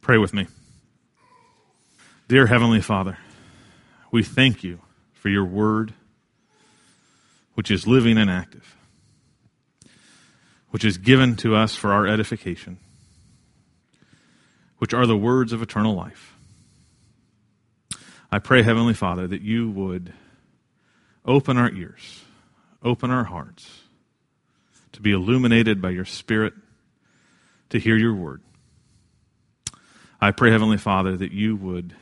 Pray 0.00 0.18
with 0.18 0.32
me. 0.32 0.46
Dear 2.28 2.46
Heavenly 2.46 2.80
Father, 2.80 3.18
we 4.10 4.22
thank 4.22 4.62
you 4.62 4.80
for 5.14 5.28
your 5.28 5.44
word, 5.44 5.92
which 7.54 7.70
is 7.70 7.86
living 7.86 8.18
and 8.18 8.30
active, 8.30 8.76
which 10.70 10.84
is 10.84 10.98
given 10.98 11.36
to 11.36 11.54
us 11.54 11.74
for 11.74 11.92
our 11.92 12.06
edification, 12.06 12.78
which 14.78 14.94
are 14.94 15.06
the 15.06 15.16
words 15.16 15.52
of 15.52 15.62
eternal 15.62 15.94
life. 15.94 16.34
I 18.30 18.38
pray, 18.38 18.62
Heavenly 18.62 18.94
Father, 18.94 19.26
that 19.26 19.40
you 19.40 19.70
would 19.70 20.12
open 21.24 21.56
our 21.56 21.70
ears, 21.70 22.24
open 22.82 23.10
our 23.10 23.24
hearts 23.24 23.82
to 24.92 25.00
be 25.00 25.12
illuminated 25.12 25.80
by 25.80 25.90
your 25.90 26.04
Spirit, 26.04 26.54
to 27.70 27.78
hear 27.78 27.96
your 27.96 28.14
word. 28.14 28.42
I 30.20 30.32
pray, 30.32 30.50
Heavenly 30.50 30.78
Father, 30.78 31.16
that 31.16 31.30
you 31.30 31.54
would 31.54 31.94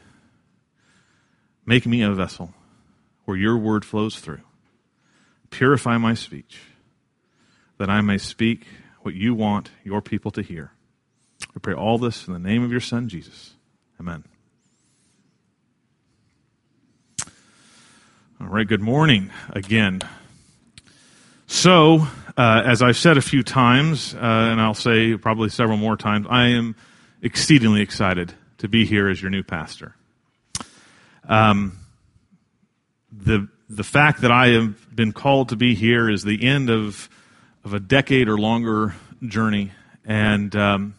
make 1.66 1.86
me 1.86 2.02
a 2.02 2.12
vessel 2.12 2.54
where 3.26 3.36
your 3.36 3.58
word 3.58 3.84
flows 3.84 4.18
through. 4.18 4.40
Purify 5.50 5.98
my 5.98 6.14
speech, 6.14 6.60
that 7.78 7.90
I 7.90 8.00
may 8.00 8.16
speak 8.16 8.66
what 9.02 9.14
you 9.14 9.34
want 9.34 9.70
your 9.84 10.00
people 10.00 10.30
to 10.32 10.42
hear. 10.42 10.72
We 11.54 11.60
pray 11.60 11.74
all 11.74 11.98
this 11.98 12.26
in 12.26 12.32
the 12.32 12.38
name 12.38 12.64
of 12.64 12.70
your 12.70 12.80
Son, 12.80 13.08
Jesus. 13.08 13.54
Amen. 14.00 14.24
All 18.40 18.48
right, 18.48 18.66
good 18.66 18.80
morning 18.80 19.30
again. 19.50 20.00
So, 21.46 22.06
uh, 22.36 22.62
as 22.64 22.82
I've 22.82 22.96
said 22.96 23.16
a 23.16 23.22
few 23.22 23.42
times, 23.42 24.14
uh, 24.14 24.18
and 24.18 24.60
I'll 24.60 24.74
say 24.74 25.16
probably 25.16 25.48
several 25.48 25.78
more 25.78 25.96
times, 25.96 26.26
I 26.28 26.48
am 26.48 26.76
exceedingly 27.22 27.82
excited 27.82 28.32
to 28.58 28.68
be 28.68 28.84
here 28.84 29.08
as 29.08 29.20
your 29.20 29.30
new 29.30 29.42
pastor. 29.42 29.94
Um, 31.28 31.78
the 33.12 33.48
the 33.68 33.84
fact 33.84 34.20
that 34.20 34.30
I 34.30 34.48
have 34.48 34.94
been 34.94 35.12
called 35.12 35.48
to 35.48 35.56
be 35.56 35.74
here 35.74 36.08
is 36.08 36.22
the 36.22 36.46
end 36.46 36.70
of 36.70 37.08
of 37.64 37.74
a 37.74 37.80
decade 37.80 38.28
or 38.28 38.38
longer 38.38 38.94
journey, 39.26 39.72
and 40.04 40.54
um, 40.54 40.94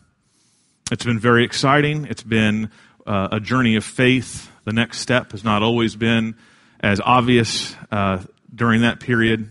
it's 0.92 1.06
been 1.06 1.20
very 1.20 1.46
exciting. 1.46 2.06
It's 2.06 2.24
been 2.24 2.72
uh, 3.06 3.30
a 3.34 3.40
journey 3.40 3.76
of 3.76 3.86
faith. 3.86 4.52
The 4.66 4.74
next 4.74 5.00
step 5.00 5.32
has 5.32 5.44
not 5.44 5.64
always 5.64 5.96
been 5.96 6.36
as 6.82 7.00
obvious 7.00 7.76
uh, 7.90 8.24
during 8.54 8.82
that 8.82 9.00
period, 9.00 9.50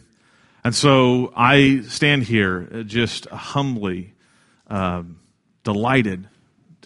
and 0.62 0.74
so 0.74 1.32
I 1.34 1.80
stand 1.82 2.24
here 2.24 2.84
just 2.84 3.26
humbly 3.26 4.12
uh, 4.68 5.04
delighted 5.64 6.28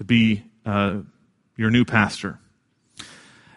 to 0.01 0.05
be 0.05 0.43
uh, 0.65 0.97
your 1.59 1.71
new 1.71 1.85
pastor. 1.85 2.39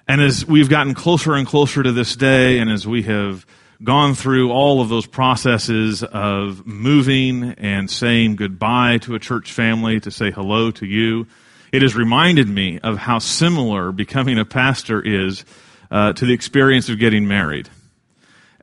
And 0.09 0.19
as 0.19 0.45
we've 0.45 0.67
gotten 0.67 0.93
closer 0.93 1.35
and 1.35 1.47
closer 1.47 1.81
to 1.81 1.93
this 1.93 2.17
day, 2.17 2.59
and 2.59 2.69
as 2.69 2.85
we 2.85 3.03
have 3.03 3.45
gone 3.81 4.13
through 4.13 4.51
all 4.51 4.81
of 4.81 4.89
those 4.89 5.07
processes 5.07 6.03
of 6.03 6.67
moving 6.67 7.51
and 7.57 7.89
saying 7.89 8.35
goodbye 8.35 8.97
to 8.97 9.15
a 9.15 9.19
church 9.19 9.53
family 9.53 10.01
to 10.01 10.11
say 10.11 10.31
hello 10.31 10.69
to 10.71 10.85
you, 10.85 11.27
it 11.71 11.81
has 11.81 11.95
reminded 11.95 12.49
me 12.49 12.77
of 12.79 12.97
how 12.97 13.19
similar 13.19 13.93
becoming 13.93 14.37
a 14.37 14.43
pastor 14.43 14.99
is 15.01 15.45
uh, 15.91 16.11
to 16.11 16.25
the 16.25 16.33
experience 16.33 16.89
of 16.89 16.99
getting 16.99 17.25
married. 17.25 17.69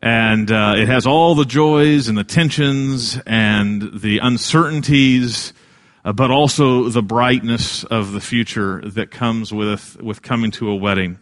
And 0.02 0.52
uh, 0.52 0.74
it 0.76 0.86
has 0.86 1.06
all 1.06 1.34
the 1.34 1.46
joys 1.46 2.08
and 2.08 2.18
the 2.18 2.24
tensions 2.24 3.18
and 3.26 4.02
the 4.02 4.18
uncertainties 4.18 5.54
uh, 6.04 6.12
but 6.12 6.30
also 6.30 6.88
the 6.88 7.02
brightness 7.02 7.84
of 7.84 8.12
the 8.12 8.20
future 8.20 8.80
that 8.82 9.10
comes 9.10 9.52
with, 9.52 10.00
with 10.00 10.22
coming 10.22 10.50
to 10.52 10.70
a 10.70 10.74
wedding. 10.74 11.18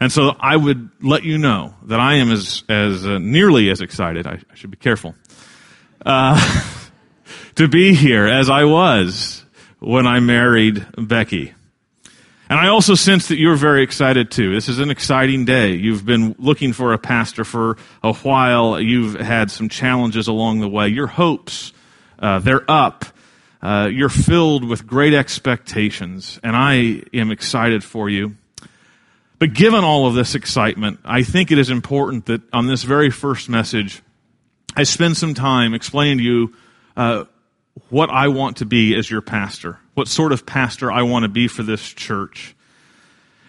And 0.00 0.12
so 0.12 0.36
I 0.38 0.56
would 0.56 0.90
let 1.00 1.24
you 1.24 1.38
know 1.38 1.74
that 1.84 2.00
I 2.00 2.14
am 2.14 2.30
as, 2.30 2.62
as 2.68 3.06
uh, 3.06 3.18
nearly 3.18 3.70
as 3.70 3.80
excited, 3.80 4.26
I, 4.26 4.38
I 4.50 4.54
should 4.54 4.70
be 4.70 4.76
careful, 4.76 5.14
uh, 6.06 6.64
to 7.56 7.68
be 7.68 7.94
here 7.94 8.26
as 8.26 8.48
I 8.48 8.64
was 8.64 9.44
when 9.80 10.06
I 10.06 10.20
married 10.20 10.86
Becky. 10.96 11.54
And 12.50 12.58
I 12.58 12.68
also 12.68 12.94
sense 12.94 13.28
that 13.28 13.36
you're 13.36 13.56
very 13.56 13.82
excited 13.82 14.30
too. 14.30 14.54
This 14.54 14.68
is 14.68 14.78
an 14.78 14.90
exciting 14.90 15.44
day. 15.44 15.74
You've 15.74 16.06
been 16.06 16.34
looking 16.38 16.72
for 16.72 16.94
a 16.94 16.98
pastor 16.98 17.44
for 17.44 17.76
a 18.02 18.14
while. 18.14 18.80
You've 18.80 19.20
had 19.20 19.50
some 19.50 19.68
challenges 19.68 20.28
along 20.28 20.60
the 20.60 20.68
way. 20.68 20.88
Your 20.88 21.08
hopes, 21.08 21.72
uh, 22.18 22.38
they're 22.38 22.68
up 22.70 23.04
uh, 23.60 23.88
you're 23.92 24.08
filled 24.08 24.64
with 24.64 24.86
great 24.86 25.14
expectations, 25.14 26.38
and 26.42 26.54
I 26.54 27.02
am 27.12 27.30
excited 27.30 27.82
for 27.82 28.08
you. 28.08 28.36
But 29.38 29.54
given 29.54 29.84
all 29.84 30.06
of 30.06 30.14
this 30.14 30.34
excitement, 30.34 31.00
I 31.04 31.22
think 31.22 31.50
it 31.50 31.58
is 31.58 31.70
important 31.70 32.26
that 32.26 32.42
on 32.52 32.66
this 32.66 32.82
very 32.82 33.10
first 33.10 33.48
message, 33.48 34.02
I 34.76 34.82
spend 34.82 35.16
some 35.16 35.34
time 35.34 35.74
explaining 35.74 36.18
to 36.18 36.24
you 36.24 36.54
uh, 36.96 37.24
what 37.88 38.10
I 38.10 38.28
want 38.28 38.58
to 38.58 38.66
be 38.66 38.96
as 38.96 39.10
your 39.10 39.20
pastor, 39.20 39.78
what 39.94 40.08
sort 40.08 40.32
of 40.32 40.44
pastor 40.44 40.90
I 40.90 41.02
want 41.02 41.24
to 41.24 41.28
be 41.28 41.48
for 41.48 41.62
this 41.62 41.88
church. 41.88 42.54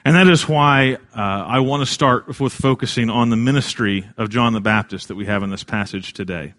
And 0.05 0.15
that 0.15 0.27
is 0.27 0.47
why 0.47 0.95
uh, 1.15 1.19
I 1.19 1.59
want 1.59 1.81
to 1.81 1.91
start 1.91 2.39
with 2.39 2.53
focusing 2.53 3.09
on 3.09 3.29
the 3.29 3.35
ministry 3.35 4.07
of 4.17 4.29
John 4.29 4.53
the 4.53 4.61
Baptist 4.61 5.09
that 5.09 5.15
we 5.15 5.25
have 5.25 5.43
in 5.43 5.49
this 5.49 5.63
passage 5.63 6.13
today. 6.13 6.53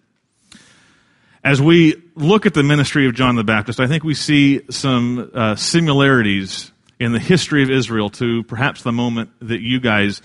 As 1.43 1.61
we 1.61 1.97
look 2.17 2.45
at 2.45 2.53
the 2.53 2.63
ministry 2.63 3.07
of 3.07 3.15
John 3.15 3.35
the 3.35 3.45
Baptist, 3.45 3.81
I 3.81 3.87
think 3.87 4.05
we 4.05 4.13
see 4.13 4.61
some 4.69 5.31
uh, 5.33 5.57
similarities 5.57 6.71
in 6.99 7.13
the 7.13 7.19
history 7.19 7.63
of 7.63 7.71
Israel 7.71 8.11
to 8.11 8.43
perhaps 8.43 8.83
the 8.83 8.93
moment 8.93 9.31
that 9.41 9.63
you 9.63 9.81
guys 9.81 10.21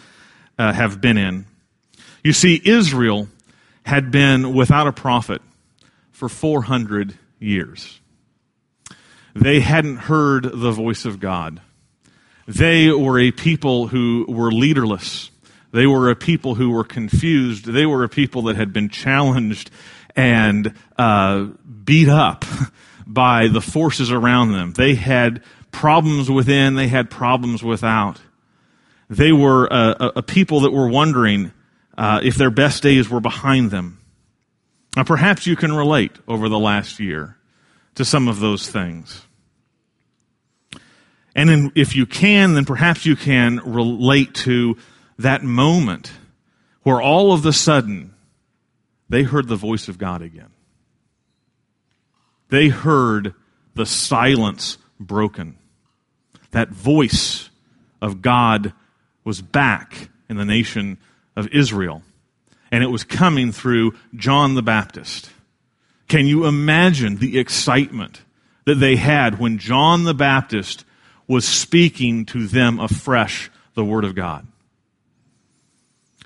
uh, 0.59 0.73
have 0.73 0.99
been 0.99 1.17
in. 1.17 1.45
You 2.21 2.33
see, 2.33 2.61
Israel 2.61 3.29
had 3.85 4.11
been 4.11 4.53
without 4.53 4.87
a 4.87 4.91
prophet 4.91 5.41
for 6.11 6.27
400 6.27 7.17
years. 7.39 8.01
They 9.33 9.61
hadn't 9.61 9.97
heard 9.97 10.43
the 10.43 10.71
voice 10.71 11.05
of 11.05 11.21
God. 11.21 11.61
They 12.45 12.91
were 12.91 13.19
a 13.19 13.31
people 13.31 13.87
who 13.87 14.25
were 14.27 14.51
leaderless. 14.51 15.31
They 15.71 15.87
were 15.87 16.09
a 16.09 16.15
people 16.15 16.55
who 16.55 16.71
were 16.71 16.83
confused. 16.83 17.65
They 17.65 17.85
were 17.85 18.03
a 18.03 18.09
people 18.09 18.43
that 18.43 18.57
had 18.57 18.73
been 18.73 18.89
challenged 18.89 19.71
and 20.15 20.73
uh, 20.97 21.45
beat 21.83 22.09
up 22.09 22.45
by 23.07 23.47
the 23.47 23.61
forces 23.61 24.11
around 24.11 24.51
them. 24.51 24.73
They 24.73 24.95
had 24.95 25.43
problems 25.71 26.31
within, 26.31 26.75
they 26.75 26.87
had 26.87 27.09
problems 27.09 27.63
without. 27.63 28.21
They 29.09 29.31
were 29.31 29.67
a, 29.67 30.13
a 30.17 30.23
people 30.23 30.61
that 30.61 30.71
were 30.71 30.87
wondering 30.87 31.51
uh, 31.97 32.21
if 32.23 32.35
their 32.35 32.49
best 32.49 32.81
days 32.81 33.09
were 33.09 33.19
behind 33.19 33.71
them. 33.71 33.99
Now, 34.95 35.03
perhaps 35.03 35.45
you 35.45 35.55
can 35.55 35.73
relate 35.73 36.13
over 36.27 36.49
the 36.49 36.59
last 36.59 36.99
year 36.99 37.37
to 37.95 38.05
some 38.05 38.27
of 38.27 38.39
those 38.39 38.69
things. 38.69 39.25
And 41.35 41.73
if 41.75 41.95
you 41.95 42.05
can, 42.05 42.53
then 42.53 42.63
perhaps 42.63 43.05
you 43.05 43.17
can 43.17 43.57
relate 43.57 44.33
to 44.35 44.77
that 45.19 45.43
moment 45.43 46.13
where 46.83 47.01
all 47.01 47.33
of 47.33 47.43
the 47.43 47.51
sudden 47.51 48.14
they 49.09 49.23
heard 49.23 49.47
the 49.47 49.55
voice 49.55 49.87
of 49.87 49.97
God 49.97 50.21
again. 50.21 50.49
They 52.49 52.69
heard 52.69 53.33
the 53.73 53.85
silence 53.85 54.77
broken. 54.99 55.57
That 56.51 56.69
voice 56.69 57.49
of 58.01 58.21
God 58.21 58.73
was 59.23 59.41
back 59.41 60.09
in 60.29 60.37
the 60.37 60.45
nation 60.45 60.97
of 61.35 61.47
Israel. 61.49 62.01
And 62.71 62.83
it 62.83 62.87
was 62.87 63.03
coming 63.03 63.51
through 63.51 63.95
John 64.15 64.55
the 64.55 64.63
Baptist. 64.63 65.29
Can 66.07 66.27
you 66.27 66.45
imagine 66.45 67.17
the 67.17 67.39
excitement 67.39 68.21
that 68.65 68.75
they 68.75 68.95
had 68.95 69.39
when 69.39 69.57
John 69.57 70.03
the 70.03 70.13
Baptist 70.13 70.85
was 71.27 71.47
speaking 71.47 72.25
to 72.25 72.47
them 72.47 72.79
afresh 72.79 73.49
the 73.73 73.85
Word 73.85 74.03
of 74.03 74.15
God? 74.15 74.47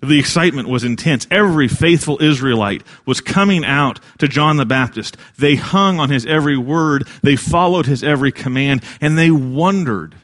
The 0.01 0.19
excitement 0.19 0.69
was 0.69 0.83
intense. 0.83 1.27
Every 1.29 1.67
faithful 1.67 2.21
Israelite 2.21 2.83
was 3.05 3.19
coming 3.19 3.65
out 3.65 3.99
to 4.19 4.27
John 4.27 4.57
the 4.57 4.65
Baptist. 4.65 5.17
They 5.37 5.55
hung 5.55 5.99
on 5.99 6.09
his 6.09 6.25
every 6.25 6.57
word. 6.57 7.07
They 7.21 7.35
followed 7.35 7.85
his 7.85 8.03
every 8.03 8.31
command 8.31 8.83
and 9.01 9.17
they 9.17 9.31
wondered, 9.31 10.15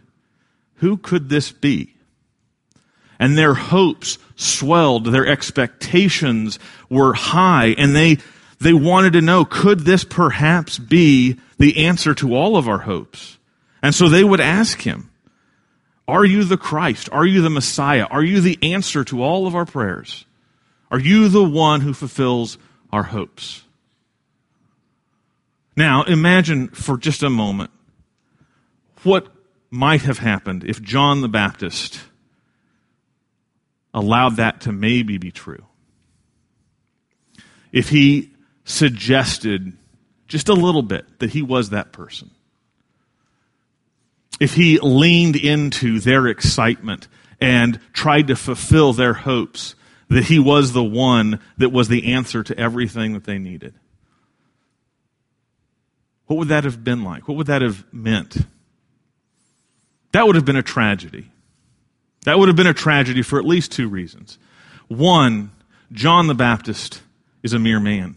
who 0.75 0.97
could 0.97 1.29
this 1.29 1.51
be? 1.51 1.93
And 3.19 3.37
their 3.37 3.53
hopes 3.53 4.17
swelled. 4.35 5.05
Their 5.05 5.27
expectations 5.27 6.59
were 6.89 7.13
high 7.13 7.75
and 7.77 7.95
they, 7.95 8.17
they 8.59 8.73
wanted 8.73 9.13
to 9.13 9.21
know, 9.21 9.43
could 9.43 9.81
this 9.81 10.03
perhaps 10.03 10.79
be 10.79 11.37
the 11.57 11.85
answer 11.85 12.13
to 12.15 12.35
all 12.35 12.55
of 12.55 12.69
our 12.69 12.79
hopes? 12.79 13.37
And 13.81 13.93
so 13.93 14.07
they 14.07 14.23
would 14.23 14.41
ask 14.41 14.81
him, 14.81 15.11
are 16.07 16.25
you 16.25 16.43
the 16.43 16.57
Christ? 16.57 17.09
Are 17.11 17.25
you 17.25 17.41
the 17.41 17.49
Messiah? 17.49 18.05
Are 18.05 18.23
you 18.23 18.41
the 18.41 18.59
answer 18.61 19.03
to 19.05 19.23
all 19.23 19.47
of 19.47 19.55
our 19.55 19.65
prayers? 19.65 20.25
Are 20.91 20.99
you 20.99 21.29
the 21.29 21.43
one 21.43 21.81
who 21.81 21.93
fulfills 21.93 22.57
our 22.91 23.03
hopes? 23.03 23.63
Now, 25.75 26.03
imagine 26.03 26.69
for 26.69 26.97
just 26.97 27.23
a 27.23 27.29
moment 27.29 27.71
what 29.03 29.27
might 29.69 30.03
have 30.03 30.19
happened 30.19 30.63
if 30.63 30.81
John 30.81 31.21
the 31.21 31.27
Baptist 31.27 31.99
allowed 33.93 34.37
that 34.37 34.61
to 34.61 34.71
maybe 34.71 35.17
be 35.17 35.31
true. 35.31 35.65
If 37.71 37.89
he 37.89 38.31
suggested 38.63 39.73
just 40.27 40.49
a 40.49 40.53
little 40.53 40.81
bit 40.81 41.19
that 41.19 41.31
he 41.31 41.41
was 41.41 41.69
that 41.69 41.91
person. 41.91 42.31
If 44.39 44.55
he 44.55 44.79
leaned 44.79 45.35
into 45.35 45.99
their 45.99 46.27
excitement 46.27 47.07
and 47.39 47.79
tried 47.93 48.27
to 48.27 48.35
fulfill 48.35 48.93
their 48.93 49.13
hopes 49.13 49.75
that 50.09 50.25
he 50.25 50.39
was 50.39 50.73
the 50.73 50.83
one 50.83 51.39
that 51.57 51.71
was 51.71 51.87
the 51.87 52.13
answer 52.13 52.43
to 52.43 52.57
everything 52.57 53.13
that 53.13 53.23
they 53.23 53.39
needed. 53.39 53.73
What 56.27 56.37
would 56.37 56.47
that 56.49 56.63
have 56.63 56.83
been 56.83 57.03
like? 57.03 57.27
What 57.27 57.37
would 57.37 57.47
that 57.47 57.61
have 57.61 57.85
meant? 57.93 58.37
That 60.11 60.25
would 60.25 60.35
have 60.35 60.45
been 60.45 60.55
a 60.55 60.63
tragedy. 60.63 61.31
That 62.25 62.39
would 62.39 62.47
have 62.47 62.55
been 62.55 62.67
a 62.67 62.73
tragedy 62.73 63.21
for 63.21 63.37
at 63.37 63.45
least 63.45 63.71
two 63.71 63.87
reasons. 63.87 64.39
One, 64.87 65.51
John 65.91 66.27
the 66.27 66.35
Baptist 66.35 67.01
is 67.43 67.53
a 67.53 67.59
mere 67.59 67.79
man. 67.79 68.15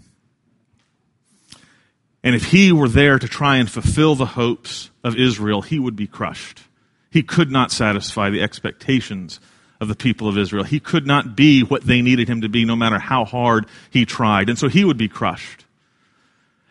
And 2.28 2.34
if 2.34 2.44
he 2.44 2.72
were 2.72 2.90
there 2.90 3.18
to 3.18 3.26
try 3.26 3.56
and 3.56 3.70
fulfill 3.70 4.14
the 4.14 4.26
hopes 4.26 4.90
of 5.02 5.16
Israel, 5.16 5.62
he 5.62 5.78
would 5.78 5.96
be 5.96 6.06
crushed. 6.06 6.60
He 7.10 7.22
could 7.22 7.50
not 7.50 7.72
satisfy 7.72 8.28
the 8.28 8.42
expectations 8.42 9.40
of 9.80 9.88
the 9.88 9.96
people 9.96 10.28
of 10.28 10.36
Israel. 10.36 10.64
He 10.64 10.78
could 10.78 11.06
not 11.06 11.34
be 11.34 11.62
what 11.62 11.84
they 11.84 12.02
needed 12.02 12.28
him 12.28 12.42
to 12.42 12.50
be, 12.50 12.66
no 12.66 12.76
matter 12.76 12.98
how 12.98 13.24
hard 13.24 13.64
he 13.90 14.04
tried. 14.04 14.50
And 14.50 14.58
so 14.58 14.68
he 14.68 14.84
would 14.84 14.98
be 14.98 15.08
crushed. 15.08 15.64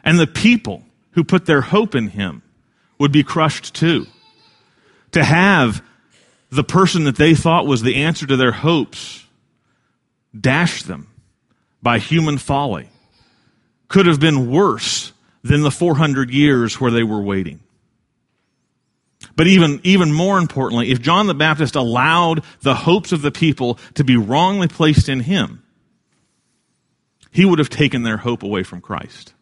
And 0.04 0.20
the 0.20 0.28
people 0.28 0.84
who 1.14 1.24
put 1.24 1.48
their 1.48 1.62
hope 1.62 1.96
in 1.96 2.10
him 2.10 2.44
would 3.00 3.12
be 3.12 3.24
crushed 3.24 3.74
too. 3.74 4.06
To 5.14 5.24
have 5.24 5.84
the 6.52 6.64
person 6.64 7.06
that 7.06 7.16
they 7.16 7.34
thought 7.34 7.66
was 7.66 7.82
the 7.82 7.96
answer 7.96 8.28
to 8.28 8.38
their 8.38 8.52
hopes 8.52 9.26
dash 10.40 10.84
them 10.84 11.08
by 11.82 11.98
human 11.98 12.38
folly 12.38 12.90
could 13.88 14.06
have 14.06 14.20
been 14.20 14.52
worse 14.52 15.14
than 15.44 15.62
the 15.62 15.72
400 15.72 16.30
years 16.30 16.80
where 16.80 16.92
they 16.92 17.04
were 17.04 17.22
waiting. 17.22 17.60
But 19.36 19.48
even, 19.48 19.80
even 19.84 20.12
more 20.12 20.38
importantly, 20.38 20.92
if 20.92 21.02
John 21.02 21.28
the 21.28 21.34
Baptist 21.34 21.76
allowed 21.76 22.44
the 22.62 22.76
hopes 22.76 23.12
of 23.12 23.22
the 23.22 23.32
people 23.32 23.80
to 23.96 24.04
be 24.04 24.18
wrongly 24.18 24.68
placed 24.68 25.10
in 25.10 25.22
him, 25.22 25.64
he 27.32 27.46
would 27.46 27.60
have 27.60 27.70
taken 27.70 28.04
their 28.04 28.18
hope 28.18 28.44
away 28.44 28.64
from 28.64 28.82
Christ. 28.82 29.34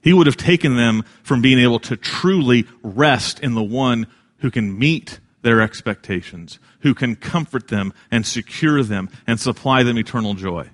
He 0.00 0.12
would 0.12 0.26
have 0.26 0.36
taken 0.36 0.76
them 0.76 1.04
from 1.22 1.40
being 1.40 1.58
able 1.58 1.80
to 1.80 1.96
truly 1.96 2.66
rest 2.82 3.40
in 3.40 3.54
the 3.54 3.62
one 3.62 4.06
who 4.38 4.50
can 4.50 4.78
meet 4.78 5.18
their 5.42 5.60
expectations, 5.60 6.58
who 6.80 6.94
can 6.94 7.16
comfort 7.16 7.68
them 7.68 7.92
and 8.10 8.26
secure 8.26 8.82
them 8.82 9.08
and 9.26 9.40
supply 9.40 9.82
them 9.82 9.98
eternal 9.98 10.34
joy. 10.34 10.68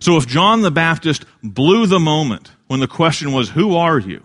So 0.00 0.16
if 0.16 0.26
John 0.26 0.62
the 0.62 0.70
Baptist 0.70 1.24
blew 1.42 1.86
the 1.86 2.00
moment 2.00 2.50
when 2.66 2.80
the 2.80 2.88
question 2.88 3.32
was, 3.32 3.50
Who 3.50 3.76
are 3.76 3.98
you? 3.98 4.24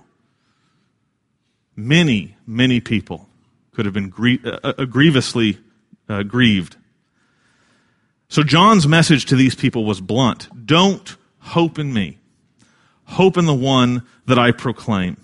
Many, 1.75 2.35
many 2.45 2.79
people 2.79 3.27
could 3.73 3.85
have 3.85 3.93
been 3.93 4.09
grie- 4.09 4.41
uh, 4.43 4.73
uh, 4.77 4.85
grievously 4.85 5.57
uh, 6.09 6.23
grieved. 6.23 6.75
So 8.27 8.43
John's 8.43 8.87
message 8.87 9.25
to 9.27 9.35
these 9.35 9.55
people 9.55 9.85
was 9.85 10.01
blunt 10.01 10.47
Don't 10.65 11.15
hope 11.39 11.79
in 11.79 11.93
me, 11.93 12.17
hope 13.05 13.37
in 13.37 13.45
the 13.45 13.53
one 13.53 14.03
that 14.25 14.39
I 14.39 14.51
proclaim. 14.51 15.17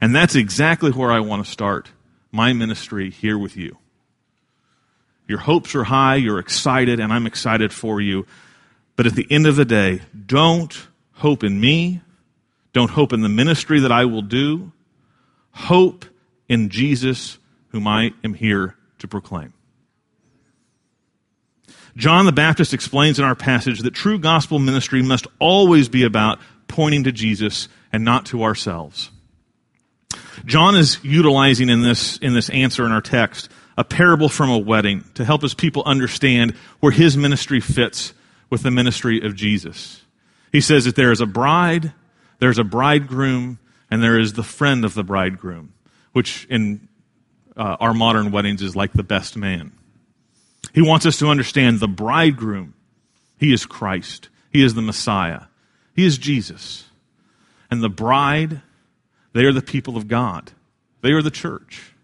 And 0.00 0.14
that's 0.14 0.34
exactly 0.34 0.90
where 0.90 1.10
I 1.10 1.20
want 1.20 1.44
to 1.44 1.50
start 1.50 1.90
my 2.30 2.52
ministry 2.52 3.10
here 3.10 3.38
with 3.38 3.56
you. 3.56 3.78
Your 5.26 5.38
hopes 5.38 5.74
are 5.74 5.84
high, 5.84 6.16
you're 6.16 6.38
excited, 6.38 7.00
and 7.00 7.12
I'm 7.12 7.26
excited 7.26 7.72
for 7.72 8.00
you. 8.00 8.26
But 8.96 9.06
at 9.06 9.14
the 9.14 9.26
end 9.30 9.46
of 9.46 9.56
the 9.56 9.64
day, 9.64 10.00
don't 10.26 10.86
hope 11.12 11.44
in 11.44 11.60
me. 11.60 12.00
Don't 12.72 12.90
hope 12.90 13.12
in 13.12 13.20
the 13.20 13.28
ministry 13.28 13.80
that 13.80 13.92
I 13.92 14.06
will 14.06 14.22
do. 14.22 14.72
Hope 15.52 16.04
in 16.48 16.68
Jesus, 16.70 17.38
whom 17.68 17.86
I 17.86 18.12
am 18.24 18.34
here 18.34 18.74
to 18.98 19.08
proclaim. 19.08 19.52
John 21.96 22.26
the 22.26 22.32
Baptist 22.32 22.74
explains 22.74 23.18
in 23.18 23.24
our 23.24 23.34
passage 23.34 23.80
that 23.80 23.94
true 23.94 24.18
gospel 24.18 24.58
ministry 24.58 25.02
must 25.02 25.26
always 25.38 25.88
be 25.88 26.04
about 26.04 26.38
pointing 26.68 27.04
to 27.04 27.12
Jesus 27.12 27.68
and 27.92 28.04
not 28.04 28.26
to 28.26 28.42
ourselves. 28.42 29.10
John 30.44 30.76
is 30.76 31.02
utilizing 31.02 31.70
in 31.70 31.82
this, 31.82 32.18
in 32.18 32.34
this 32.34 32.50
answer 32.50 32.84
in 32.84 32.92
our 32.92 33.00
text 33.00 33.48
a 33.78 33.84
parable 33.84 34.28
from 34.28 34.50
a 34.50 34.58
wedding 34.58 35.04
to 35.14 35.24
help 35.24 35.42
his 35.42 35.54
people 35.54 35.82
understand 35.86 36.52
where 36.80 36.92
his 36.92 37.16
ministry 37.16 37.60
fits 37.60 38.12
with 38.50 38.62
the 38.62 38.70
ministry 38.70 39.20
of 39.20 39.34
Jesus. 39.34 40.02
He 40.52 40.60
says 40.60 40.84
that 40.84 40.96
there 40.96 41.12
is 41.12 41.20
a 41.20 41.26
bride, 41.26 41.92
there's 42.38 42.58
a 42.58 42.64
bridegroom, 42.64 43.58
and 43.90 44.02
there 44.02 44.18
is 44.18 44.32
the 44.32 44.42
friend 44.42 44.84
of 44.84 44.94
the 44.94 45.04
bridegroom, 45.04 45.72
which 46.12 46.46
in 46.48 46.88
uh, 47.56 47.76
our 47.80 47.94
modern 47.94 48.30
weddings 48.30 48.62
is 48.62 48.76
like 48.76 48.92
the 48.92 49.02
best 49.02 49.36
man. 49.36 49.72
He 50.74 50.82
wants 50.82 51.06
us 51.06 51.18
to 51.18 51.28
understand 51.28 51.80
the 51.80 51.88
bridegroom. 51.88 52.74
He 53.38 53.52
is 53.52 53.64
Christ. 53.66 54.28
He 54.50 54.62
is 54.62 54.74
the 54.74 54.82
Messiah. 54.82 55.42
He 55.94 56.04
is 56.04 56.18
Jesus. 56.18 56.84
And 57.70 57.82
the 57.82 57.88
bride, 57.88 58.62
they 59.32 59.44
are 59.44 59.52
the 59.52 59.62
people 59.62 59.96
of 59.96 60.08
God. 60.08 60.52
They 61.00 61.12
are 61.12 61.22
the 61.22 61.30
church. 61.30 61.94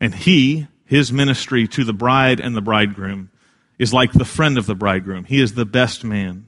And 0.00 0.14
he, 0.14 0.68
his 0.84 1.12
ministry 1.12 1.66
to 1.68 1.84
the 1.84 1.92
bride 1.92 2.40
and 2.40 2.56
the 2.56 2.60
bridegroom, 2.60 3.30
is 3.78 3.92
like 3.92 4.12
the 4.12 4.24
friend 4.24 4.58
of 4.58 4.66
the 4.66 4.74
bridegroom. 4.74 5.24
He 5.24 5.40
is 5.40 5.54
the 5.54 5.66
best 5.66 6.04
man. 6.04 6.46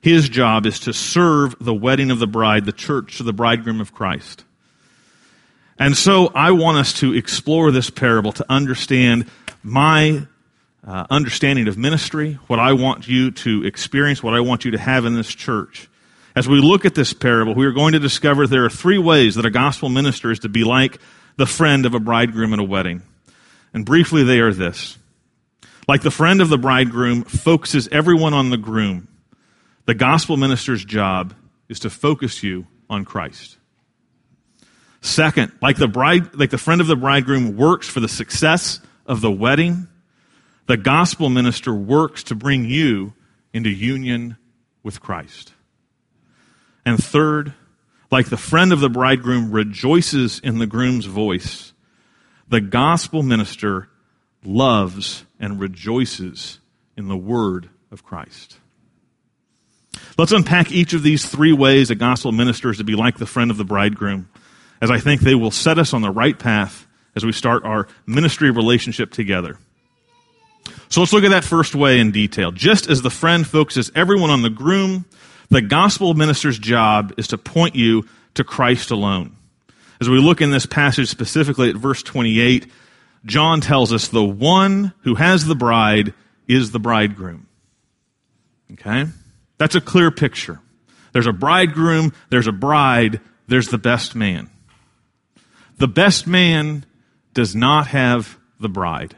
His 0.00 0.28
job 0.28 0.66
is 0.66 0.80
to 0.80 0.92
serve 0.92 1.56
the 1.60 1.74
wedding 1.74 2.10
of 2.10 2.18
the 2.18 2.26
bride, 2.26 2.66
the 2.66 2.72
church, 2.72 3.16
to 3.18 3.22
the 3.22 3.32
bridegroom 3.32 3.80
of 3.80 3.94
Christ. 3.94 4.44
And 5.78 5.96
so 5.96 6.30
I 6.34 6.50
want 6.52 6.78
us 6.78 6.92
to 6.94 7.14
explore 7.14 7.70
this 7.70 7.90
parable 7.90 8.32
to 8.32 8.46
understand 8.48 9.30
my 9.62 10.26
uh, 10.86 11.06
understanding 11.10 11.66
of 11.68 11.78
ministry, 11.78 12.34
what 12.46 12.58
I 12.58 12.74
want 12.74 13.08
you 13.08 13.30
to 13.30 13.64
experience, 13.64 14.22
what 14.22 14.34
I 14.34 14.40
want 14.40 14.64
you 14.64 14.72
to 14.72 14.78
have 14.78 15.04
in 15.04 15.14
this 15.14 15.34
church. 15.34 15.88
As 16.36 16.48
we 16.48 16.60
look 16.60 16.84
at 16.84 16.94
this 16.94 17.12
parable, 17.12 17.54
we 17.54 17.64
are 17.64 17.72
going 17.72 17.92
to 17.92 17.98
discover 17.98 18.46
there 18.46 18.64
are 18.64 18.70
three 18.70 18.98
ways 18.98 19.36
that 19.36 19.46
a 19.46 19.50
gospel 19.50 19.88
minister 19.88 20.30
is 20.30 20.40
to 20.40 20.48
be 20.48 20.64
like 20.64 20.98
the 21.36 21.46
friend 21.46 21.86
of 21.86 21.94
a 21.94 22.00
bridegroom 22.00 22.52
at 22.52 22.58
a 22.58 22.64
wedding. 22.64 23.02
And 23.72 23.86
briefly, 23.86 24.22
they 24.22 24.40
are 24.40 24.52
this. 24.52 24.98
Like 25.86 26.02
the 26.02 26.10
friend 26.10 26.40
of 26.40 26.48
the 26.48 26.58
bridegroom 26.58 27.24
focuses 27.24 27.88
everyone 27.88 28.32
on 28.32 28.50
the 28.50 28.56
groom, 28.56 29.08
the 29.86 29.94
gospel 29.94 30.36
minister's 30.36 30.84
job 30.84 31.34
is 31.68 31.80
to 31.80 31.90
focus 31.90 32.42
you 32.42 32.66
on 32.88 33.04
Christ. 33.04 33.58
Second, 35.02 35.52
like 35.60 35.76
the 35.76 35.88
bride, 35.88 36.34
like 36.34 36.48
the 36.48 36.58
friend 36.58 36.80
of 36.80 36.86
the 36.86 36.96
bridegroom 36.96 37.56
works 37.56 37.86
for 37.86 38.00
the 38.00 38.08
success 38.08 38.80
of 39.04 39.20
the 39.20 39.30
wedding, 39.30 39.86
the 40.66 40.78
gospel 40.78 41.28
minister 41.28 41.74
works 41.74 42.22
to 42.24 42.34
bring 42.34 42.64
you 42.64 43.12
into 43.52 43.68
union 43.68 44.38
with 44.82 45.00
Christ. 45.00 45.52
And 46.86 47.02
third, 47.02 47.52
like 48.10 48.30
the 48.30 48.38
friend 48.38 48.72
of 48.72 48.80
the 48.80 48.88
bridegroom 48.88 49.50
rejoices 49.50 50.38
in 50.38 50.58
the 50.58 50.66
groom's 50.66 51.04
voice, 51.04 51.74
the 52.48 52.62
gospel 52.62 53.22
minister 53.22 53.90
loves 54.46 55.24
and 55.38 55.60
rejoices 55.60 56.60
in 56.96 57.08
the 57.08 57.16
word 57.16 57.70
of 57.90 58.04
Christ. 58.04 58.58
Let's 60.16 60.32
unpack 60.32 60.70
each 60.70 60.92
of 60.92 61.02
these 61.02 61.26
three 61.26 61.52
ways 61.52 61.90
a 61.90 61.94
gospel 61.94 62.32
minister 62.32 62.70
is 62.70 62.78
to 62.78 62.84
be 62.84 62.94
like 62.94 63.18
the 63.18 63.26
friend 63.26 63.50
of 63.50 63.56
the 63.56 63.64
bridegroom, 63.64 64.28
as 64.80 64.90
I 64.90 64.98
think 64.98 65.20
they 65.20 65.34
will 65.34 65.50
set 65.50 65.78
us 65.78 65.94
on 65.94 66.02
the 66.02 66.10
right 66.10 66.38
path 66.38 66.86
as 67.16 67.24
we 67.24 67.32
start 67.32 67.64
our 67.64 67.88
ministry 68.06 68.50
relationship 68.50 69.10
together. 69.10 69.58
So 70.88 71.00
let's 71.00 71.12
look 71.12 71.24
at 71.24 71.30
that 71.30 71.44
first 71.44 71.74
way 71.74 71.98
in 71.98 72.10
detail. 72.10 72.52
Just 72.52 72.88
as 72.88 73.02
the 73.02 73.10
friend 73.10 73.46
focuses 73.46 73.90
everyone 73.94 74.30
on 74.30 74.42
the 74.42 74.50
groom, 74.50 75.04
the 75.50 75.62
gospel 75.62 76.14
minister's 76.14 76.58
job 76.58 77.12
is 77.16 77.28
to 77.28 77.38
point 77.38 77.74
you 77.74 78.06
to 78.34 78.44
Christ 78.44 78.90
alone. 78.90 79.36
As 80.00 80.08
we 80.08 80.18
look 80.18 80.40
in 80.40 80.50
this 80.50 80.66
passage 80.66 81.08
specifically 81.08 81.70
at 81.70 81.76
verse 81.76 82.02
28, 82.02 82.70
John 83.24 83.60
tells 83.60 83.92
us 83.92 84.08
the 84.08 84.24
one 84.24 84.92
who 85.02 85.14
has 85.14 85.44
the 85.44 85.54
bride 85.54 86.12
is 86.46 86.70
the 86.70 86.78
bridegroom. 86.78 87.46
Okay? 88.72 89.06
That's 89.58 89.74
a 89.74 89.80
clear 89.80 90.10
picture. 90.10 90.60
There's 91.12 91.26
a 91.26 91.32
bridegroom, 91.32 92.12
there's 92.28 92.48
a 92.48 92.52
bride, 92.52 93.20
there's 93.46 93.68
the 93.68 93.78
best 93.78 94.14
man. 94.14 94.50
The 95.78 95.88
best 95.88 96.26
man 96.26 96.84
does 97.32 97.54
not 97.54 97.88
have 97.88 98.36
the 98.60 98.68
bride. 98.68 99.16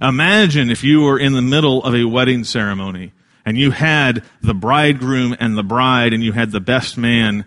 Imagine 0.00 0.70
if 0.70 0.84
you 0.84 1.02
were 1.02 1.18
in 1.18 1.32
the 1.32 1.42
middle 1.42 1.82
of 1.82 1.94
a 1.94 2.04
wedding 2.04 2.44
ceremony 2.44 3.12
and 3.44 3.58
you 3.58 3.70
had 3.70 4.22
the 4.42 4.54
bridegroom 4.54 5.36
and 5.40 5.56
the 5.56 5.62
bride 5.62 6.12
and 6.12 6.22
you 6.22 6.32
had 6.32 6.50
the 6.50 6.60
best 6.60 6.96
man 6.96 7.44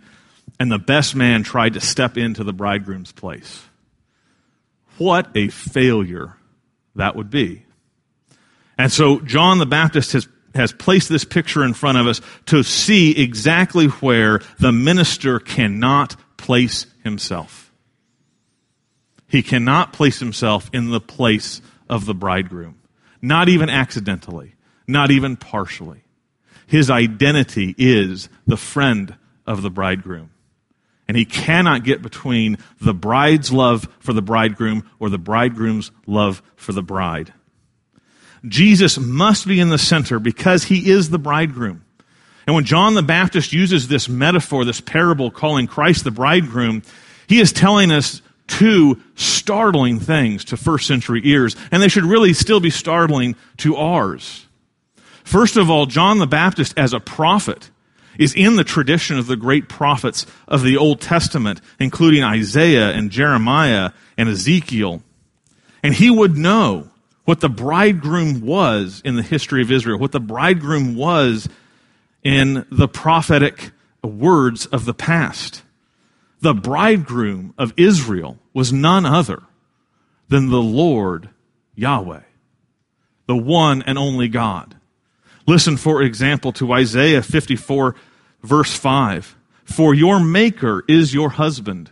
and 0.59 0.71
the 0.71 0.79
best 0.79 1.15
man 1.15 1.43
tried 1.43 1.73
to 1.73 1.79
step 1.79 2.17
into 2.17 2.43
the 2.43 2.53
bridegroom's 2.53 3.11
place. 3.11 3.63
What 5.01 5.31
a 5.33 5.47
failure 5.47 6.37
that 6.93 7.15
would 7.15 7.31
be. 7.31 7.65
And 8.77 8.91
so 8.91 9.19
John 9.19 9.57
the 9.57 9.65
Baptist 9.65 10.13
has, 10.13 10.27
has 10.53 10.71
placed 10.71 11.09
this 11.09 11.23
picture 11.25 11.63
in 11.63 11.73
front 11.73 11.97
of 11.97 12.05
us 12.05 12.21
to 12.45 12.61
see 12.61 13.19
exactly 13.19 13.87
where 13.87 14.41
the 14.59 14.71
minister 14.71 15.39
cannot 15.39 16.17
place 16.37 16.85
himself. 17.03 17.71
He 19.27 19.41
cannot 19.41 19.91
place 19.91 20.19
himself 20.19 20.69
in 20.71 20.91
the 20.91 21.01
place 21.01 21.63
of 21.89 22.05
the 22.05 22.13
bridegroom. 22.13 22.79
Not 23.23 23.49
even 23.49 23.71
accidentally. 23.71 24.53
Not 24.87 25.09
even 25.09 25.35
partially. 25.35 26.03
His 26.67 26.91
identity 26.91 27.73
is 27.75 28.29
the 28.45 28.55
friend 28.55 29.15
of 29.47 29.63
the 29.63 29.71
bridegroom. 29.71 30.29
And 31.11 31.17
he 31.17 31.25
cannot 31.25 31.83
get 31.83 32.01
between 32.01 32.57
the 32.79 32.93
bride's 32.93 33.51
love 33.51 33.85
for 33.99 34.13
the 34.13 34.21
bridegroom 34.21 34.89
or 34.97 35.09
the 35.09 35.17
bridegroom's 35.17 35.91
love 36.07 36.41
for 36.55 36.71
the 36.71 36.81
bride. 36.81 37.33
Jesus 38.45 38.97
must 38.97 39.45
be 39.45 39.59
in 39.59 39.67
the 39.67 39.77
center 39.77 40.19
because 40.19 40.63
he 40.63 40.89
is 40.89 41.09
the 41.09 41.19
bridegroom. 41.19 41.83
And 42.47 42.55
when 42.55 42.63
John 42.63 42.93
the 42.93 43.03
Baptist 43.03 43.51
uses 43.51 43.89
this 43.89 44.07
metaphor, 44.07 44.63
this 44.63 44.79
parable 44.79 45.31
calling 45.31 45.67
Christ 45.67 46.05
the 46.05 46.11
bridegroom, 46.11 46.81
he 47.27 47.41
is 47.41 47.51
telling 47.51 47.91
us 47.91 48.21
two 48.47 48.97
startling 49.15 49.99
things 49.99 50.45
to 50.45 50.55
first 50.55 50.87
century 50.87 51.19
ears, 51.25 51.57
and 51.73 51.83
they 51.83 51.89
should 51.89 52.05
really 52.05 52.31
still 52.31 52.61
be 52.61 52.69
startling 52.69 53.35
to 53.57 53.75
ours. 53.75 54.45
First 55.25 55.57
of 55.57 55.69
all, 55.69 55.87
John 55.87 56.19
the 56.19 56.25
Baptist 56.25 56.73
as 56.77 56.93
a 56.93 57.01
prophet 57.01 57.69
is 58.17 58.33
in 58.33 58.55
the 58.55 58.63
tradition 58.63 59.17
of 59.17 59.27
the 59.27 59.35
great 59.35 59.69
prophets 59.69 60.25
of 60.47 60.63
the 60.63 60.77
Old 60.77 61.01
Testament, 61.01 61.61
including 61.79 62.23
Isaiah 62.23 62.91
and 62.91 63.11
Jeremiah 63.11 63.91
and 64.17 64.29
Ezekiel. 64.29 65.01
And 65.83 65.93
he 65.93 66.09
would 66.09 66.37
know 66.37 66.89
what 67.25 67.39
the 67.39 67.49
bridegroom 67.49 68.41
was 68.41 69.01
in 69.05 69.15
the 69.15 69.23
history 69.23 69.61
of 69.61 69.71
Israel, 69.71 69.99
what 69.99 70.11
the 70.11 70.19
bridegroom 70.19 70.95
was 70.95 71.47
in 72.23 72.65
the 72.71 72.87
prophetic 72.87 73.71
words 74.03 74.65
of 74.67 74.85
the 74.85 74.93
past. 74.93 75.63
The 76.41 76.53
bridegroom 76.53 77.53
of 77.57 77.73
Israel 77.77 78.39
was 78.53 78.73
none 78.73 79.05
other 79.05 79.43
than 80.27 80.49
the 80.49 80.61
Lord 80.61 81.29
Yahweh, 81.75 82.21
the 83.27 83.37
one 83.37 83.81
and 83.83 83.97
only 83.97 84.27
God. 84.27 84.75
Listen, 85.51 85.75
for 85.75 86.01
example, 86.01 86.53
to 86.53 86.71
Isaiah 86.71 87.21
54, 87.21 87.93
verse 88.41 88.73
5. 88.73 89.35
For 89.65 89.93
your 89.93 90.17
maker 90.17 90.85
is 90.87 91.13
your 91.13 91.31
husband, 91.31 91.91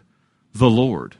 the 0.53 0.69
Lord. 0.69 1.17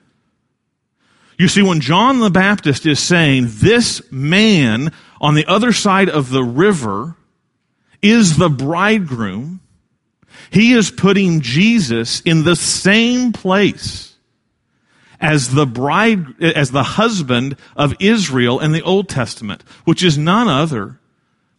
You 1.38 1.50
see, 1.50 1.62
when 1.62 1.81
John 1.81 2.22
the 2.22 2.29
Baptist 2.29 2.86
is 2.86 3.01
saying 3.01 3.48
this 3.50 4.01
man 4.10 4.93
on 5.19 5.36
the 5.36 5.48
other 5.48 5.74
side 5.74 6.08
of 6.08 6.29
the 6.29 6.41
river 6.41 7.17
is 8.01 8.38
the 8.38 8.50
bridegroom, 8.50 9.60
he 10.50 10.72
is 10.72 10.91
putting 10.91 11.41
Jesus 11.41 12.22
in 12.22 12.46
the 12.46 12.55
same 12.55 13.34
place 13.34 14.15
as 15.19 15.53
the 15.53 15.67
bride, 15.67 16.41
as 16.41 16.72
the 16.72 16.84
husband 16.84 17.58
of 17.75 17.96
Israel 18.00 18.62
in 18.62 18.72
the 18.72 18.84
Old 18.84 19.10
Testament, 19.10 19.62
which 19.84 20.01
is 20.01 20.17
none 20.17 20.48
other 20.48 21.00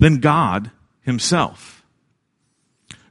than 0.01 0.19
God 0.19 0.73
himself. 1.03 1.85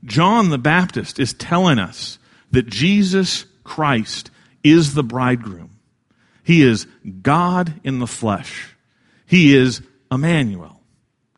John 0.03 0.50
the 0.50 0.58
Baptist 0.58 1.19
is 1.19 1.34
telling 1.34 1.79
us 1.79 2.19
that 2.51 2.67
Jesus 2.67 3.46
Christ 3.63 4.31
is 4.63 4.93
the 4.93 5.03
bridegroom. 5.03 5.69
He 6.43 6.63
is 6.63 6.88
God 7.22 7.79
in 7.84 8.00
the 8.00 8.08
flesh. 8.08 8.75
He 9.25 9.55
is 9.55 9.81
Emmanuel, 10.12 10.81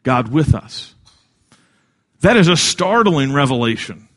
God 0.03 0.31
with 0.31 0.55
us. 0.55 0.95
That 2.21 2.37
is 2.37 2.47
a 2.47 2.55
startling 2.55 3.33
revelation. 3.33 4.07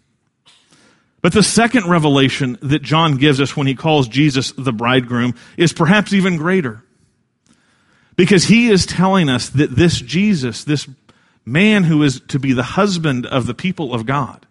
But 1.20 1.32
the 1.32 1.42
second 1.42 1.88
revelation 1.88 2.58
that 2.62 2.82
John 2.82 3.16
gives 3.16 3.40
us 3.40 3.56
when 3.56 3.66
he 3.66 3.74
calls 3.74 4.06
Jesus 4.08 4.52
the 4.52 4.72
bridegroom 4.72 5.34
is 5.56 5.72
perhaps 5.72 6.12
even 6.12 6.36
greater. 6.36 6.84
Because 8.14 8.44
he 8.44 8.68
is 8.68 8.86
telling 8.86 9.28
us 9.28 9.48
that 9.48 9.74
this 9.74 10.00
Jesus, 10.00 10.62
this 10.64 10.86
man 11.44 11.84
who 11.84 12.02
is 12.02 12.20
to 12.28 12.38
be 12.38 12.52
the 12.52 12.62
husband 12.62 13.26
of 13.26 13.46
the 13.46 13.54
people 13.54 13.94
of 13.94 14.06
God, 14.06 14.46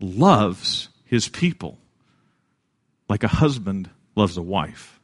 loves 0.00 0.88
his 1.04 1.28
people 1.28 1.78
like 3.08 3.24
a 3.24 3.28
husband 3.28 3.90
loves 4.14 4.36
a 4.36 4.42
wife. 4.42 5.00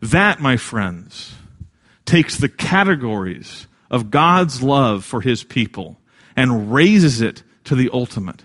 That, 0.00 0.40
my 0.40 0.56
friends, 0.56 1.34
takes 2.04 2.36
the 2.36 2.48
categories 2.48 3.66
of 3.90 4.10
God's 4.10 4.62
love 4.62 5.04
for 5.04 5.20
his 5.20 5.44
people 5.44 5.98
and 6.34 6.72
raises 6.72 7.20
it 7.20 7.42
to 7.64 7.74
the 7.74 7.90
ultimate. 7.92 8.42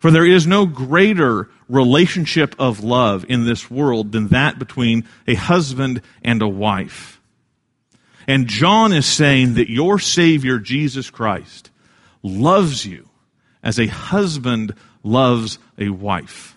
For 0.00 0.10
there 0.10 0.26
is 0.26 0.46
no 0.46 0.66
greater 0.66 1.48
relationship 1.68 2.54
of 2.58 2.84
love 2.84 3.24
in 3.28 3.44
this 3.44 3.70
world 3.70 4.12
than 4.12 4.28
that 4.28 4.58
between 4.58 5.04
a 5.26 5.34
husband 5.34 6.02
and 6.22 6.42
a 6.42 6.48
wife. 6.48 7.15
And 8.26 8.48
John 8.48 8.92
is 8.92 9.06
saying 9.06 9.54
that 9.54 9.70
your 9.70 9.98
Savior, 9.98 10.58
Jesus 10.58 11.10
Christ, 11.10 11.70
loves 12.22 12.84
you 12.84 13.08
as 13.62 13.78
a 13.78 13.86
husband 13.86 14.74
loves 15.02 15.58
a 15.78 15.90
wife. 15.90 16.56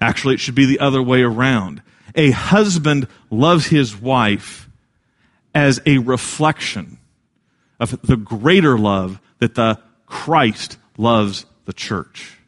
Actually, 0.00 0.34
it 0.34 0.40
should 0.40 0.54
be 0.54 0.66
the 0.66 0.80
other 0.80 1.02
way 1.02 1.22
around 1.22 1.82
a 2.14 2.30
husband 2.30 3.08
loves 3.30 3.66
his 3.66 3.96
wife 3.96 4.68
as 5.54 5.80
a 5.86 5.98
reflection 5.98 6.98
of 7.80 8.00
the 8.02 8.16
greater 8.16 8.78
love 8.78 9.20
that 9.38 9.54
the 9.54 9.78
Christ 10.06 10.76
loves 10.96 11.46
the 11.64 11.72
church. 11.72 12.38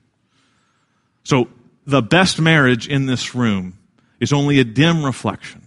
So 1.22 1.48
the 1.86 2.02
best 2.02 2.40
marriage 2.40 2.88
in 2.88 3.06
this 3.06 3.34
room 3.34 3.78
is 4.20 4.32
only 4.32 4.58
a 4.60 4.64
dim 4.64 5.04
reflection 5.04 5.66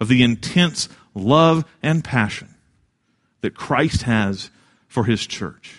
of 0.00 0.08
the 0.08 0.22
intense 0.22 0.88
love 1.14 1.64
and 1.82 2.02
passion 2.02 2.54
that 3.40 3.54
Christ 3.54 4.02
has 4.02 4.50
for 4.88 5.04
his 5.04 5.26
church. 5.26 5.74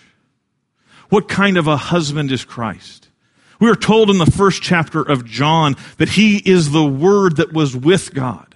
What 1.08 1.28
kind 1.28 1.56
of 1.56 1.66
a 1.66 1.76
husband 1.76 2.32
is 2.32 2.44
Christ? 2.44 3.08
We 3.60 3.70
are 3.70 3.76
told 3.76 4.10
in 4.10 4.18
the 4.18 4.26
first 4.26 4.62
chapter 4.62 5.00
of 5.00 5.24
John 5.24 5.76
that 5.98 6.10
he 6.10 6.36
is 6.38 6.70
the 6.70 6.84
Word 6.84 7.36
that 7.36 7.52
was 7.52 7.76
with 7.76 8.12
God. 8.12 8.54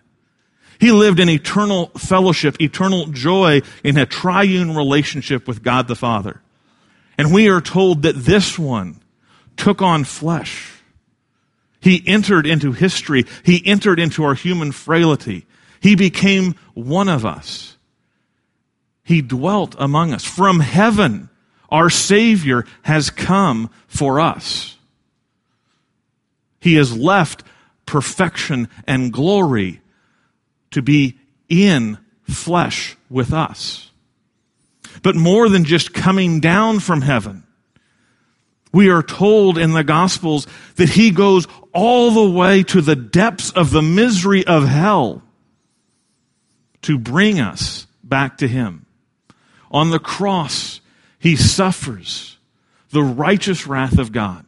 He 0.78 0.92
lived 0.92 1.20
in 1.20 1.28
eternal 1.28 1.86
fellowship, 1.96 2.60
eternal 2.60 3.06
joy 3.06 3.60
in 3.84 3.98
a 3.98 4.06
triune 4.06 4.74
relationship 4.74 5.46
with 5.46 5.62
God 5.62 5.88
the 5.88 5.96
Father. 5.96 6.40
And 7.18 7.32
we 7.32 7.48
are 7.48 7.60
told 7.60 8.02
that 8.02 8.16
this 8.16 8.58
one 8.58 9.00
took 9.56 9.82
on 9.82 10.04
flesh. 10.04 10.72
He 11.80 12.02
entered 12.06 12.46
into 12.46 12.72
history. 12.72 13.26
He 13.42 13.62
entered 13.66 13.98
into 13.98 14.24
our 14.24 14.34
human 14.34 14.72
frailty. 14.72 15.46
He 15.80 15.94
became 15.94 16.54
one 16.74 17.08
of 17.08 17.24
us. 17.24 17.76
He 19.02 19.22
dwelt 19.22 19.74
among 19.78 20.12
us. 20.12 20.24
From 20.24 20.60
heaven, 20.60 21.30
our 21.70 21.90
Savior 21.90 22.64
has 22.82 23.10
come 23.10 23.70
for 23.88 24.20
us. 24.20 24.76
He 26.60 26.74
has 26.74 26.96
left 26.96 27.42
perfection 27.86 28.68
and 28.86 29.12
glory 29.12 29.80
to 30.70 30.82
be 30.82 31.18
in 31.48 31.98
flesh 32.24 32.96
with 33.08 33.32
us. 33.32 33.90
But 35.02 35.16
more 35.16 35.48
than 35.48 35.64
just 35.64 35.94
coming 35.94 36.40
down 36.40 36.80
from 36.80 37.00
heaven, 37.00 37.44
we 38.72 38.90
are 38.90 39.02
told 39.02 39.58
in 39.58 39.72
the 39.72 39.82
Gospels 39.82 40.46
that 40.76 40.90
he 40.90 41.10
goes 41.10 41.48
all 41.72 42.10
the 42.10 42.30
way 42.30 42.62
to 42.64 42.80
the 42.80 42.94
depths 42.94 43.50
of 43.50 43.70
the 43.70 43.82
misery 43.82 44.46
of 44.46 44.68
hell 44.68 45.22
to 46.82 46.98
bring 46.98 47.40
us 47.40 47.86
back 48.02 48.38
to 48.38 48.48
him. 48.48 48.86
On 49.70 49.90
the 49.90 49.98
cross, 49.98 50.80
he 51.18 51.36
suffers 51.36 52.36
the 52.90 53.02
righteous 53.02 53.66
wrath 53.66 53.98
of 53.98 54.12
God 54.12 54.44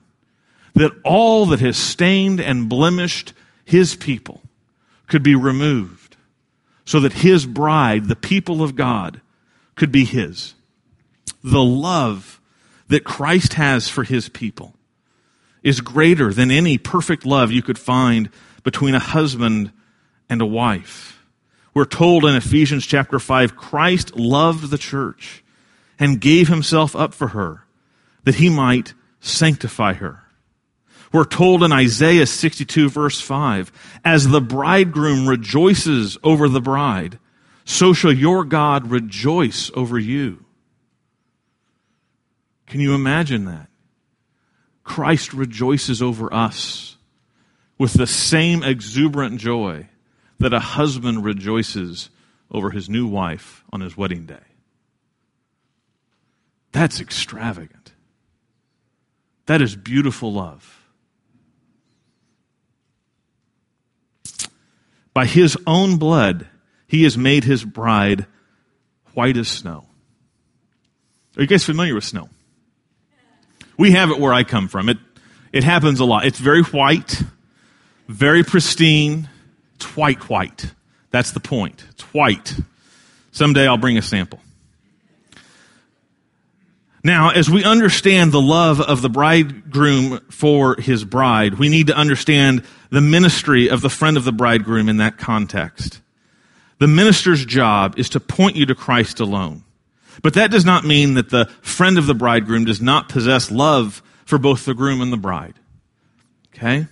that 0.75 0.93
all 1.05 1.47
that 1.47 1.61
has 1.61 1.77
stained 1.77 2.41
and 2.41 2.69
blemished 2.69 3.33
his 3.65 3.95
people 3.95 4.41
could 5.07 5.23
be 5.23 5.35
removed 5.35 6.17
so 6.85 7.01
that 7.01 7.13
his 7.13 7.47
bride, 7.47 8.09
the 8.09 8.17
people 8.17 8.63
of 8.63 8.75
God, 8.75 9.21
could 9.77 9.93
be 9.93 10.05
his. 10.05 10.55
The 11.45 11.63
love 11.63 12.41
that 12.89 13.05
Christ 13.05 13.55
has 13.55 13.89
for 13.89 14.05
his 14.05 14.29
people 14.29 14.75
is 15.63 15.81
greater 15.81 16.33
than 16.33 16.51
any 16.51 16.79
perfect 16.79 17.25
love 17.25 17.53
you 17.53 17.63
could 17.63 17.79
find 17.79 18.29
between 18.65 18.95
a 18.95 19.01
husband 19.01 19.73
and 20.29 20.43
a 20.43 20.47
wife. 20.47 21.22
We're 21.75 21.85
told 21.87 22.25
in 22.25 22.35
Ephesians 22.35 22.87
chapter 22.87 23.19
5, 23.19 23.57
Christ 23.57 24.17
loved 24.17 24.71
the 24.71 24.79
church 24.79 25.43
and 25.99 26.21
gave 26.21 26.49
himself 26.49 26.95
up 26.95 27.15
for 27.15 27.29
her 27.29 27.65
that 28.25 28.37
he 28.37 28.51
might 28.51 28.95
sanctify 29.21 29.95
her. 29.95 30.23
We're 31.13 31.25
told 31.25 31.63
in 31.63 31.73
Isaiah 31.73 32.27
62 32.27 32.89
verse 32.89 33.21
5, 33.21 33.73
as 34.05 34.29
the 34.29 34.41
bridegroom 34.41 35.29
rejoices 35.29 36.17
over 36.23 36.49
the 36.49 36.61
bride, 36.61 37.19
so 37.65 37.93
shall 37.93 38.13
your 38.13 38.45
God 38.45 38.91
rejoice 38.91 39.71
over 39.75 39.99
you. 39.99 40.45
Can 42.67 42.81
you 42.81 42.95
imagine 42.95 43.45
that? 43.45 43.69
Christ 44.85 45.33
rejoices 45.33 46.03
over 46.03 46.33
us 46.33 46.97
with 47.79 47.93
the 47.93 48.07
same 48.07 48.63
exuberant 48.63 49.39
joy 49.39 49.89
that 50.43 50.53
a 50.53 50.59
husband 50.59 51.25
rejoices 51.25 52.11
over 52.51 52.71
his 52.71 52.89
new 52.89 53.07
wife 53.07 53.63
on 53.73 53.81
his 53.81 53.97
wedding 53.97 54.27
day. 54.27 54.43
That's 56.73 57.01
extravagant. 57.01 57.93
That 59.47 59.63
is 59.63 59.77
beautiful 59.77 60.33
love. 60.33 60.81
By 65.15 65.27
his 65.27 65.57
own 65.65 65.99
blood, 65.99 66.49
he 66.89 67.05
has 67.05 67.17
made 67.17 67.45
his 67.45 67.65
bride 67.65 68.27
white 69.15 69.37
as 69.37 69.47
snow. 69.47 69.87
Are 71.37 71.43
you 71.43 71.47
guys 71.47 71.65
familiar 71.65 71.95
with 71.95 72.05
snow? 72.05 72.29
We 73.79 73.93
have 73.93 74.11
it 74.11 74.19
where 74.19 74.33
I 74.33 74.43
come 74.43 74.67
from. 74.67 74.89
It, 74.89 74.99
it 75.53 75.63
happens 75.63 76.01
a 76.01 76.05
lot. 76.05 76.27
It's 76.27 76.41
very 76.41 76.63
white, 76.63 77.23
very 78.09 78.43
pristine. 78.43 79.29
It's 79.83 79.97
white, 79.97 80.29
white. 80.29 80.73
That's 81.11 81.33
the 81.33 81.41
point. 81.41 81.85
It's 81.91 82.05
white. 82.15 82.55
Someday 83.33 83.67
I'll 83.67 83.79
bring 83.79 83.99
a 83.99 84.03
sample. 84.03 84.39
Now, 87.03 87.31
as 87.31 87.51
we 87.51 87.65
understand 87.65 88.31
the 88.31 88.41
love 88.41 88.81
of 88.81 89.03
the 89.03 89.09
bridegroom 89.09 90.21
for 90.31 90.77
his 90.77 91.05
bride, 91.05 91.55
we 91.55 91.69
need 91.69 91.89
to 91.89 91.97
understand 91.97 92.63
the 92.91 93.01
ministry 93.01 93.69
of 93.69 93.81
the 93.81 93.91
friend 93.91 94.17
of 94.17 94.23
the 94.23 94.31
bridegroom 94.31 94.89
in 94.89 94.99
that 94.99 95.19
context. 95.19 96.01
The 96.79 96.87
minister's 96.87 97.45
job 97.45 97.99
is 97.99 98.09
to 98.11 98.21
point 98.21 98.55
you 98.55 98.67
to 98.67 98.77
Christ 98.77 99.19
alone. 99.19 99.65
But 100.23 100.35
that 100.35 100.53
does 100.53 100.65
not 100.65 100.85
mean 100.85 101.15
that 101.15 101.31
the 101.31 101.47
friend 101.61 101.99
of 101.99 102.07
the 102.07 102.15
bridegroom 102.15 102.67
does 102.67 102.81
not 102.81 103.09
possess 103.09 103.51
love 103.51 104.01
for 104.27 104.39
both 104.39 104.65
the 104.65 104.75
groom 104.75 105.01
and 105.01 105.13
the 105.13 105.17
bride. 105.17 105.55
Okay? 106.55 106.87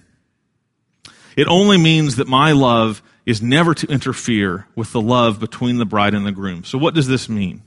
It 1.37 1.46
only 1.46 1.78
means 1.78 2.16
that 2.16 2.28
my 2.28 2.52
love 2.52 3.02
is 3.26 3.40
never 3.40 3.75
to 3.75 3.87
interfere 3.87 4.66
with 4.75 4.92
the 4.92 5.00
love 5.00 5.38
between 5.40 5.78
the 5.78 5.87
bride 5.87 6.14
and 6.14 6.26
the 6.26 6.32
groom. 6.32 6.64
So 6.64 6.78
what 6.78 6.94
does 6.94 7.06
this 7.06 7.28
mean? 7.28 7.62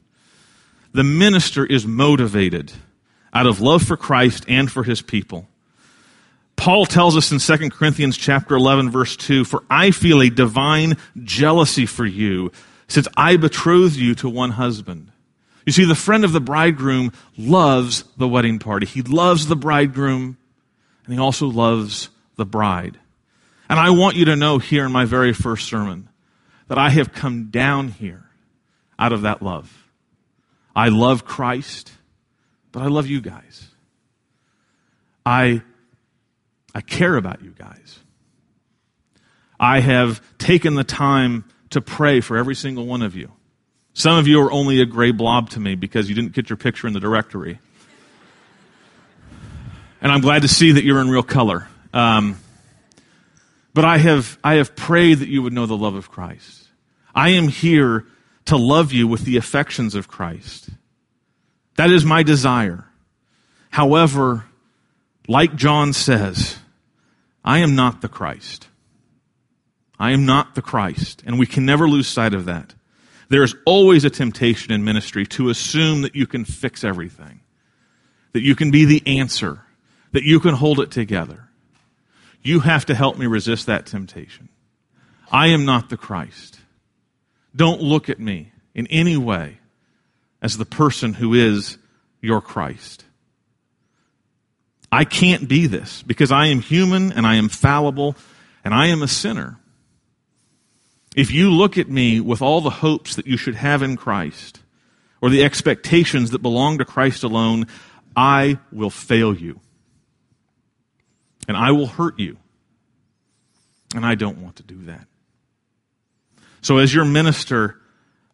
the 0.94 1.04
minister 1.04 1.66
is 1.66 1.86
motivated 1.86 2.72
out 3.34 3.48
of 3.48 3.60
love 3.60 3.82
for 3.82 3.98
Christ 3.98 4.46
and 4.48 4.72
for 4.72 4.84
his 4.84 5.02
people. 5.02 5.48
Paul 6.56 6.86
tells 6.86 7.18
us 7.18 7.32
in 7.32 7.40
2 7.40 7.72
Corinthians 7.72 8.16
chapter 8.16 8.56
11 8.56 8.92
verse 8.92 9.18
2, 9.18 9.44
for 9.44 9.64
I 9.70 9.92
feel 9.92 10.22
a 10.22 10.30
divine 10.30 10.98
jealousy 11.24 11.88
for 11.88 12.06
you 12.06 12.52
since 12.88 13.08
I 13.18 13.38
betrothed 13.38 13.96
you 13.96 14.14
to 14.16 14.30
one 14.30 14.52
husband. 14.52 15.12
You 15.66 15.74
see, 15.74 15.86
the 15.86 15.96
friend 15.96 16.24
of 16.24 16.32
the 16.32 16.42
bridegroom 16.42 17.12
loves 17.38 18.04
the 18.18 18.28
wedding 18.28 18.60
party. 18.60 18.86
He 18.86 19.02
loves 19.02 19.48
the 19.48 19.56
bridegroom 19.56 20.38
and 21.06 21.14
he 21.14 21.20
also 21.20 21.48
loves 21.48 22.10
the 22.36 22.46
bride. 22.46 23.00
And 23.74 23.80
I 23.80 23.90
want 23.90 24.16
you 24.16 24.26
to 24.26 24.36
know 24.36 24.60
here 24.60 24.86
in 24.86 24.92
my 24.92 25.06
very 25.06 25.34
first 25.34 25.68
sermon 25.68 26.08
that 26.68 26.78
I 26.78 26.92
have 26.92 27.12
come 27.12 27.46
down 27.46 27.88
here 27.88 28.24
out 29.00 29.12
of 29.12 29.24
that 29.24 29.42
love. 29.42 29.88
I 30.76 30.90
love 30.90 31.26
Christ, 31.26 31.92
but 32.72 32.84
I 32.84 32.86
love 32.86 33.08
you 33.08 33.20
guys. 33.20 33.68
I, 35.26 35.64
I 36.76 36.82
care 36.82 37.16
about 37.16 37.42
you 37.42 37.50
guys. 37.50 37.98
I 39.60 39.80
have 39.80 40.22
taken 40.38 40.76
the 40.76 40.84
time 40.84 41.44
to 41.72 41.82
pray 41.82 42.22
for 42.22 42.38
every 42.38 42.54
single 42.54 42.86
one 42.86 43.02
of 43.02 43.16
you. 43.16 43.32
Some 43.96 44.20
of 44.20 44.28
you 44.28 44.40
are 44.42 44.52
only 44.52 44.82
a 44.82 44.86
gray 44.86 45.10
blob 45.10 45.50
to 45.50 45.60
me 45.60 45.74
because 45.74 46.08
you 46.10 46.14
didn't 46.14 46.34
get 46.34 46.48
your 46.48 46.58
picture 46.58 46.86
in 46.86 46.94
the 46.94 47.00
directory. 47.00 47.58
And 50.00 50.12
I'm 50.12 50.22
glad 50.22 50.44
to 50.44 50.48
see 50.48 50.74
that 50.74 50.84
you're 50.84 51.02
in 51.02 51.10
real 51.10 51.24
color. 51.24 51.68
Um, 51.92 52.38
but 53.74 53.86
I 53.86 53.98
have, 53.98 54.38
I 54.44 54.56
have 54.56 54.76
prayed 54.76 55.20
that 55.20 55.30
you 55.30 55.42
would 55.42 55.54
know 55.54 55.66
the 55.66 55.78
love 55.78 55.96
of 55.96 56.12
Christ. 56.12 56.68
I 57.16 57.30
am 57.30 57.48
here 57.48 58.06
to 58.46 58.58
love 58.58 58.92
you 58.92 59.08
with 59.08 59.26
the 59.26 59.38
affections 59.38 59.96
of 59.96 60.08
Christ. 60.08 60.70
That 61.76 61.90
is 61.90 62.06
my 62.06 62.24
desire. 62.24 62.86
However, 63.72 64.46
like 65.28 65.56
John 65.56 65.94
says, 65.94 66.58
I 67.44 67.60
am 67.60 67.76
not 67.76 68.02
the 68.02 68.10
Christ. 68.10 68.68
I 70.00 70.12
am 70.12 70.26
not 70.26 70.56
the 70.56 70.62
Christ, 70.62 71.24
and 71.26 71.40
we 71.40 71.46
can 71.46 71.66
never 71.66 71.88
lose 71.88 72.08
sight 72.08 72.34
of 72.34 72.46
that. 72.46 72.74
There 73.30 73.44
is 73.44 73.56
always 73.66 74.06
a 74.06 74.10
temptation 74.10 74.72
in 74.72 74.84
ministry 74.84 75.26
to 75.28 75.50
assume 75.50 76.02
that 76.02 76.16
you 76.16 76.28
can 76.28 76.46
fix 76.46 76.84
everything, 76.84 77.40
that 78.34 78.44
you 78.44 78.56
can 78.56 78.70
be 78.70 78.86
the 78.86 79.02
answer, 79.20 79.62
that 80.12 80.24
you 80.24 80.40
can 80.40 80.56
hold 80.56 80.80
it 80.80 80.92
together. 80.92 81.50
You 82.44 82.60
have 82.60 82.86
to 82.88 82.96
help 82.96 83.18
me 83.18 83.26
resist 83.26 83.68
that 83.68 83.86
temptation. 83.86 84.50
I 85.32 85.48
am 85.48 85.66
not 85.66 85.90
the 85.90 85.98
Christ. 85.98 86.60
Don't 87.56 87.82
look 87.82 88.10
at 88.10 88.20
me 88.20 88.52
in 88.76 88.88
any 88.88 89.18
way 89.18 89.60
as 90.42 90.58
the 90.58 90.66
person 90.66 91.14
who 91.14 91.34
is 91.34 91.78
your 92.22 92.42
Christ. 92.42 93.06
I 94.92 95.06
can't 95.06 95.48
be 95.48 95.66
this 95.68 96.04
because 96.04 96.32
I 96.32 96.48
am 96.48 96.60
human 96.60 97.12
and 97.12 97.26
I 97.26 97.36
am 97.36 97.50
fallible 97.50 98.16
and 98.64 98.74
I 98.74 98.88
am 98.88 99.02
a 99.02 99.08
sinner. 99.08 99.58
If 101.16 101.32
you 101.32 101.52
look 101.52 101.78
at 101.78 101.90
me 101.90 102.20
with 102.20 102.42
all 102.42 102.62
the 102.62 102.70
hopes 102.70 103.16
that 103.16 103.28
you 103.28 103.38
should 103.38 103.56
have 103.56 103.82
in 103.82 103.98
Christ 103.98 104.60
or 105.22 105.30
the 105.30 105.44
expectations 105.44 106.32
that 106.32 106.40
belong 106.42 106.78
to 106.80 106.86
Christ 106.86 107.24
alone, 107.24 107.68
I 108.16 108.60
will 108.72 108.90
fail 108.90 109.36
you. 109.36 109.60
And 111.48 111.58
I 111.58 111.72
will 111.72 111.88
hurt 111.88 112.20
you. 112.20 112.38
And 113.96 114.06
I 114.06 114.16
don't 114.16 114.40
want 114.40 114.58
to 114.58 114.64
do 114.64 114.86
that. 114.86 115.08
So, 116.62 116.78
as 116.78 116.94
your 116.94 117.06
minister, 117.06 117.80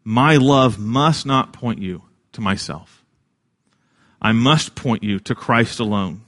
my 0.04 0.38
love 0.38 0.80
must 0.80 1.26
not 1.26 1.52
point 1.52 1.82
you 1.82 2.04
to 2.34 2.42
myself. 2.42 3.04
I 4.22 4.32
must 4.32 4.76
point 4.76 5.04
you 5.04 5.20
to 5.20 5.36
Christ 5.36 5.80
alone, 5.80 6.22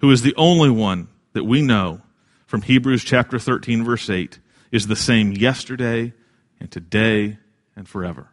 who 0.00 0.10
is 0.10 0.22
the 0.22 0.34
only 0.36 0.70
one 0.70 1.08
that 1.32 1.44
we 1.44 1.62
know 1.62 2.02
from 2.46 2.62
Hebrews 2.62 3.04
chapter 3.04 3.38
13, 3.38 3.84
verse 3.84 4.10
8, 4.10 4.38
is 4.72 4.86
the 4.86 4.96
same 4.96 5.32
yesterday 5.32 6.12
and 6.58 6.70
today 6.70 7.38
and 7.76 7.88
forever. 7.88 8.28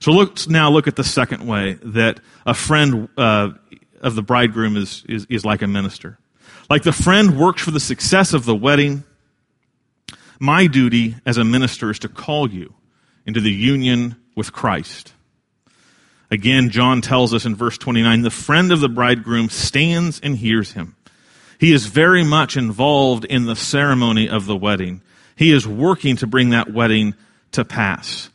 So 0.00 0.12
let's 0.12 0.48
now 0.48 0.70
look 0.70 0.86
at 0.86 0.96
the 0.96 1.04
second 1.04 1.46
way 1.46 1.78
that 1.82 2.20
a 2.44 2.52
friend 2.52 3.08
uh, 3.16 3.52
of 4.04 4.14
the 4.14 4.22
bridegroom 4.22 4.76
is, 4.76 5.02
is, 5.08 5.26
is 5.28 5.44
like 5.44 5.62
a 5.62 5.66
minister. 5.66 6.18
Like 6.70 6.82
the 6.82 6.92
friend 6.92 7.38
works 7.38 7.62
for 7.62 7.72
the 7.72 7.80
success 7.80 8.32
of 8.32 8.44
the 8.44 8.54
wedding, 8.54 9.02
my 10.38 10.66
duty 10.66 11.16
as 11.26 11.38
a 11.38 11.44
minister 11.44 11.90
is 11.90 11.98
to 12.00 12.08
call 12.08 12.48
you 12.48 12.74
into 13.26 13.40
the 13.40 13.50
union 13.50 14.16
with 14.36 14.52
Christ. 14.52 15.12
Again, 16.30 16.70
John 16.70 17.00
tells 17.00 17.32
us 17.32 17.46
in 17.46 17.54
verse 17.54 17.78
29 17.78 18.22
the 18.22 18.30
friend 18.30 18.72
of 18.72 18.80
the 18.80 18.88
bridegroom 18.88 19.48
stands 19.48 20.20
and 20.20 20.36
hears 20.36 20.72
him. 20.72 20.96
He 21.58 21.72
is 21.72 21.86
very 21.86 22.24
much 22.24 22.56
involved 22.56 23.24
in 23.24 23.46
the 23.46 23.56
ceremony 23.56 24.28
of 24.28 24.46
the 24.46 24.56
wedding. 24.56 25.00
He 25.36 25.50
is 25.50 25.66
working 25.66 26.16
to 26.16 26.26
bring 26.26 26.50
that 26.50 26.72
wedding 26.72 27.14
to 27.52 27.64
pass. 27.64 28.28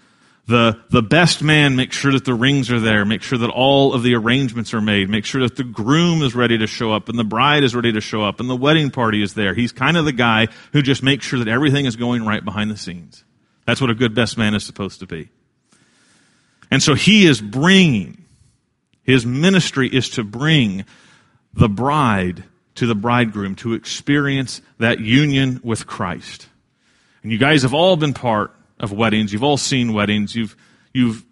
The, 0.49 0.81
the 0.89 1.03
best 1.03 1.43
man 1.43 1.75
makes 1.75 1.95
sure 1.95 2.11
that 2.11 2.25
the 2.25 2.33
rings 2.33 2.71
are 2.71 2.79
there, 2.79 3.05
make 3.05 3.21
sure 3.21 3.37
that 3.37 3.51
all 3.51 3.93
of 3.93 4.01
the 4.01 4.15
arrangements 4.15 4.73
are 4.73 4.81
made, 4.81 5.07
make 5.07 5.23
sure 5.23 5.43
that 5.43 5.55
the 5.55 5.63
groom 5.63 6.23
is 6.23 6.33
ready 6.33 6.57
to 6.57 6.65
show 6.65 6.91
up 6.91 7.07
and 7.07 7.19
the 7.19 7.23
bride 7.23 7.63
is 7.63 7.75
ready 7.75 7.91
to 7.91 8.01
show 8.01 8.23
up 8.23 8.39
and 8.39 8.49
the 8.49 8.55
wedding 8.55 8.89
party 8.89 9.21
is 9.21 9.35
there. 9.35 9.53
He's 9.53 9.71
kind 9.71 9.95
of 9.95 10.05
the 10.05 10.11
guy 10.11 10.47
who 10.73 10.81
just 10.81 11.03
makes 11.03 11.23
sure 11.23 11.37
that 11.37 11.47
everything 11.47 11.85
is 11.85 11.95
going 11.95 12.25
right 12.25 12.43
behind 12.43 12.71
the 12.71 12.77
scenes. 12.77 13.23
That's 13.67 13.79
what 13.79 13.91
a 13.91 13.93
good 13.93 14.15
best 14.15 14.39
man 14.39 14.55
is 14.55 14.65
supposed 14.65 15.01
to 15.01 15.05
be. 15.05 15.29
And 16.71 16.81
so 16.81 16.95
he 16.95 17.27
is 17.27 17.39
bringing, 17.41 18.25
his 19.03 19.27
ministry 19.27 19.87
is 19.87 20.09
to 20.11 20.23
bring 20.23 20.83
the 21.53 21.69
bride 21.69 22.43
to 22.73 22.87
the 22.87 22.95
bridegroom 22.95 23.53
to 23.57 23.75
experience 23.75 24.63
that 24.79 24.99
union 24.99 25.61
with 25.63 25.85
Christ. 25.85 26.49
And 27.21 27.31
you 27.31 27.37
guys 27.37 27.61
have 27.61 27.75
all 27.75 27.97
been 27.97 28.15
part 28.15 28.55
of 28.79 28.91
weddings. 28.91 29.33
You've 29.33 29.43
all 29.43 29.57
seen 29.57 29.93
weddings. 29.93 30.35
You've, 30.35 30.55
you've 30.93 31.25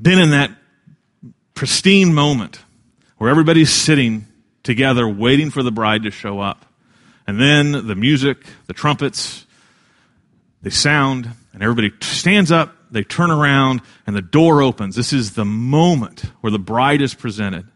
been 0.00 0.18
in 0.18 0.30
that 0.30 0.50
pristine 1.54 2.12
moment 2.12 2.60
where 3.18 3.30
everybody's 3.30 3.70
sitting 3.70 4.26
together 4.62 5.08
waiting 5.08 5.50
for 5.50 5.62
the 5.62 5.72
bride 5.72 6.02
to 6.02 6.10
show 6.10 6.40
up. 6.40 6.66
And 7.26 7.40
then 7.40 7.86
the 7.86 7.94
music, 7.94 8.38
the 8.66 8.72
trumpets, 8.72 9.46
they 10.62 10.70
sound, 10.70 11.30
and 11.52 11.62
everybody 11.62 11.92
stands 12.00 12.50
up, 12.50 12.74
they 12.90 13.02
turn 13.02 13.30
around, 13.30 13.80
and 14.06 14.14
the 14.14 14.22
door 14.22 14.62
opens. 14.62 14.96
This 14.96 15.12
is 15.12 15.34
the 15.34 15.44
moment 15.44 16.24
where 16.40 16.50
the 16.50 16.58
bride 16.58 17.00
is 17.00 17.14
presented. 17.14 17.66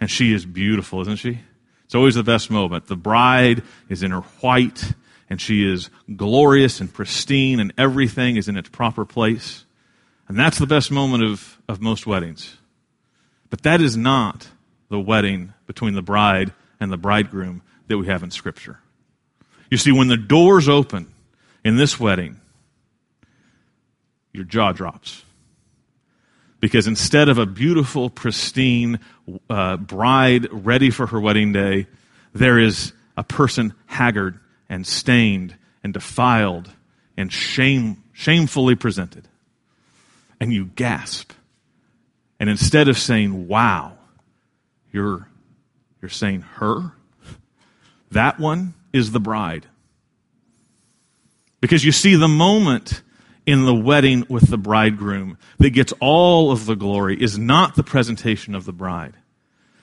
And 0.00 0.10
she 0.10 0.32
is 0.32 0.46
beautiful, 0.46 1.00
isn't 1.02 1.16
she? 1.16 1.40
It's 1.84 1.94
always 1.94 2.14
the 2.14 2.22
best 2.22 2.50
moment. 2.50 2.86
The 2.86 2.96
bride 2.96 3.62
is 3.88 4.02
in 4.02 4.10
her 4.10 4.20
white, 4.20 4.92
and 5.30 5.40
she 5.40 5.70
is 5.70 5.90
glorious 6.16 6.80
and 6.80 6.92
pristine, 6.92 7.60
and 7.60 7.72
everything 7.76 8.36
is 8.36 8.48
in 8.48 8.56
its 8.56 8.68
proper 8.68 9.04
place. 9.04 9.64
And 10.26 10.38
that's 10.38 10.58
the 10.58 10.66
best 10.66 10.90
moment 10.90 11.24
of, 11.24 11.58
of 11.68 11.80
most 11.80 12.06
weddings. 12.06 12.56
But 13.50 13.62
that 13.62 13.80
is 13.80 13.96
not 13.96 14.48
the 14.88 15.00
wedding 15.00 15.52
between 15.66 15.94
the 15.94 16.02
bride 16.02 16.52
and 16.80 16.92
the 16.92 16.96
bridegroom 16.96 17.62
that 17.88 17.98
we 17.98 18.06
have 18.06 18.22
in 18.22 18.30
Scripture. 18.30 18.78
You 19.70 19.76
see, 19.76 19.92
when 19.92 20.08
the 20.08 20.16
doors 20.16 20.68
open 20.68 21.12
in 21.64 21.76
this 21.76 21.98
wedding, 21.98 22.40
your 24.32 24.44
jaw 24.44 24.72
drops. 24.72 25.24
Because 26.60 26.86
instead 26.86 27.28
of 27.28 27.38
a 27.38 27.46
beautiful, 27.46 28.10
pristine 28.10 28.98
uh, 29.48 29.76
bride 29.76 30.48
ready 30.50 30.90
for 30.90 31.06
her 31.06 31.20
wedding 31.20 31.52
day, 31.52 31.86
there 32.34 32.58
is 32.58 32.92
a 33.16 33.24
person 33.24 33.74
haggard 33.86 34.38
and 34.68 34.86
stained 34.86 35.56
and 35.82 35.92
defiled 35.92 36.70
and 37.16 37.32
shame, 37.32 38.02
shamefully 38.12 38.74
presented. 38.74 39.28
And 40.40 40.52
you 40.52 40.66
gasp. 40.66 41.32
And 42.38 42.48
instead 42.48 42.88
of 42.88 42.96
saying, 42.96 43.48
wow, 43.48 43.98
you're, 44.92 45.28
you're 46.00 46.08
saying 46.08 46.42
her? 46.42 46.92
That 48.12 48.38
one 48.38 48.74
is 48.92 49.10
the 49.10 49.20
bride. 49.20 49.66
Because 51.60 51.84
you 51.84 51.92
see, 51.92 52.14
the 52.14 52.28
moment 52.28 53.02
in 53.46 53.64
the 53.64 53.74
wedding 53.74 54.24
with 54.28 54.48
the 54.48 54.58
bridegroom 54.58 55.38
that 55.58 55.70
gets 55.70 55.92
all 56.00 56.52
of 56.52 56.66
the 56.66 56.76
glory 56.76 57.20
is 57.20 57.38
not 57.38 57.74
the 57.74 57.82
presentation 57.82 58.54
of 58.54 58.64
the 58.64 58.72
bride. 58.72 59.16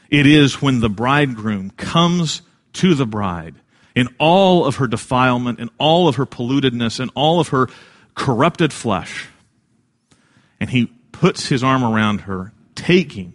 It 0.09 0.25
is 0.27 0.61
when 0.61 0.79
the 0.79 0.89
bridegroom 0.89 1.71
comes 1.71 2.41
to 2.73 2.93
the 2.93 3.07
bride 3.07 3.55
in 3.95 4.09
all 4.19 4.65
of 4.65 4.75
her 4.75 4.87
defilement 4.87 5.59
in 5.59 5.69
all 5.77 6.07
of 6.07 6.17
her 6.17 6.25
pollutedness 6.25 6.99
in 6.99 7.09
all 7.09 7.39
of 7.39 7.49
her 7.49 7.67
corrupted 8.13 8.73
flesh. 8.73 9.27
And 10.59 10.69
he 10.69 10.87
puts 11.11 11.47
his 11.47 11.63
arm 11.63 11.83
around 11.83 12.21
her, 12.21 12.53
taking 12.75 13.33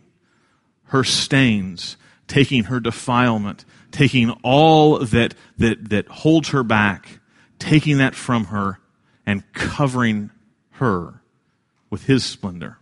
her 0.84 1.04
stains, 1.04 1.96
taking 2.26 2.64
her 2.64 2.80
defilement, 2.80 3.64
taking 3.90 4.30
all 4.42 4.98
that, 4.98 5.34
that, 5.58 5.90
that 5.90 6.08
holds 6.08 6.50
her 6.50 6.62
back, 6.62 7.20
taking 7.58 7.98
that 7.98 8.14
from 8.14 8.46
her 8.46 8.78
and 9.26 9.50
covering 9.52 10.30
her 10.72 11.22
with 11.88 12.04
his 12.04 12.24
splendor. 12.24 12.78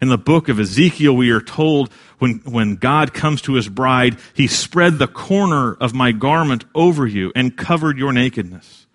In 0.00 0.08
the 0.08 0.18
book 0.18 0.48
of 0.48 0.60
Ezekiel, 0.60 1.16
we 1.16 1.30
are 1.30 1.40
told 1.40 1.90
when, 2.18 2.40
when 2.44 2.76
God 2.76 3.14
comes 3.14 3.42
to 3.42 3.54
his 3.54 3.68
bride, 3.68 4.18
he 4.34 4.46
spread 4.46 4.98
the 4.98 5.06
corner 5.06 5.74
of 5.74 5.94
my 5.94 6.12
garment 6.12 6.64
over 6.74 7.06
you 7.06 7.32
and 7.34 7.56
covered 7.56 7.98
your 7.98 8.12
nakedness. 8.12 8.86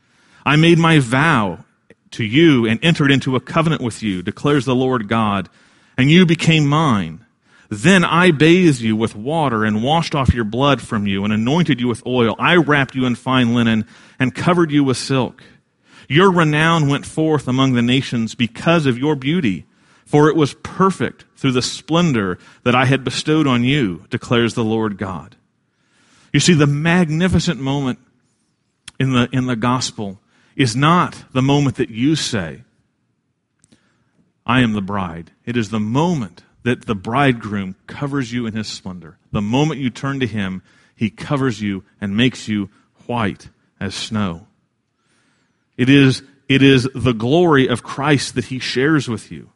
I 0.46 0.56
made 0.56 0.78
my 0.78 1.00
vow 1.00 1.66
to 2.12 2.24
you 2.24 2.66
and 2.66 2.84
entered 2.84 3.12
into 3.12 3.36
a 3.36 3.40
covenant 3.40 3.82
with 3.82 4.04
you, 4.04 4.22
declares 4.22 4.66
the 4.66 4.76
Lord 4.76 5.08
God, 5.08 5.50
and 5.98 6.10
you 6.10 6.26
became 6.26 6.68
mine. 6.68 7.26
Then 7.70 8.04
I 8.04 8.32
bathed 8.32 8.82
you 8.82 8.98
with 8.98 9.16
water 9.16 9.64
and 9.64 9.82
washed 9.82 10.14
off 10.14 10.34
your 10.34 10.44
blood 10.44 10.82
from 10.82 11.08
you 11.08 11.24
and 11.24 11.32
anointed 11.32 11.80
you 11.80 11.88
with 11.88 12.06
oil. 12.06 12.36
I 12.38 12.58
wrapped 12.58 12.96
you 12.96 13.06
in 13.06 13.16
fine 13.16 13.54
linen 13.56 13.86
and 14.20 14.36
covered 14.36 14.72
you 14.72 14.84
with 14.84 14.98
silk. 14.98 15.42
Your 16.10 16.30
renown 16.32 16.90
went 16.90 17.06
forth 17.06 17.48
among 17.48 17.74
the 17.74 17.82
nations 17.82 18.36
because 18.36 18.86
of 18.86 18.98
your 18.98 19.16
beauty, 19.16 19.66
for 20.12 20.28
it 20.28 20.36
was 20.36 20.56
perfect 20.56 21.24
through 21.38 21.54
the 21.54 21.62
splendor 21.62 22.38
that 22.64 22.76
I 22.76 22.84
had 22.84 23.06
bestowed 23.06 23.48
on 23.48 23.64
you, 23.64 24.04
declares 24.10 24.56
the 24.56 24.64
Lord 24.64 24.98
God. 24.98 25.38
You 26.34 26.42
see, 26.42 26.54
the 26.54 26.68
magnificent 26.68 27.62
moment 27.62 27.98
in 29.00 29.14
the, 29.14 29.30
in 29.32 29.46
the 29.46 29.56
gospel 29.56 30.20
is 30.54 30.76
not 30.76 31.24
the 31.32 31.42
moment 31.42 31.78
that 31.78 31.90
you 31.90 32.18
say, 32.18 32.64
I 34.46 34.60
am 34.60 34.74
the 34.74 34.82
bride. 34.82 35.32
It 35.46 35.56
is 35.56 35.70
the 35.70 35.80
moment 35.80 36.44
that 36.64 36.88
the 36.88 36.96
bridegroom 36.96 37.78
covers 37.88 38.34
you 38.34 38.46
in 38.46 38.54
his 38.54 38.68
splendor. 38.68 39.18
The 39.32 39.42
moment 39.42 39.80
you 39.80 39.90
turn 39.90 40.20
to 40.20 40.28
him, 40.28 40.62
he 40.94 41.10
covers 41.10 41.62
you 41.62 41.86
and 42.02 42.18
makes 42.18 42.50
you 42.50 42.70
white 43.06 43.48
as 43.80 43.96
snow. 43.96 44.46
It 45.78 45.88
is, 45.88 46.22
it 46.50 46.62
is 46.62 46.90
the 46.94 47.14
glory 47.14 47.68
of 47.68 47.82
Christ 47.82 48.36
that 48.36 48.46
he 48.46 48.60
shares 48.60 49.08
with 49.08 49.32
you. 49.32 49.52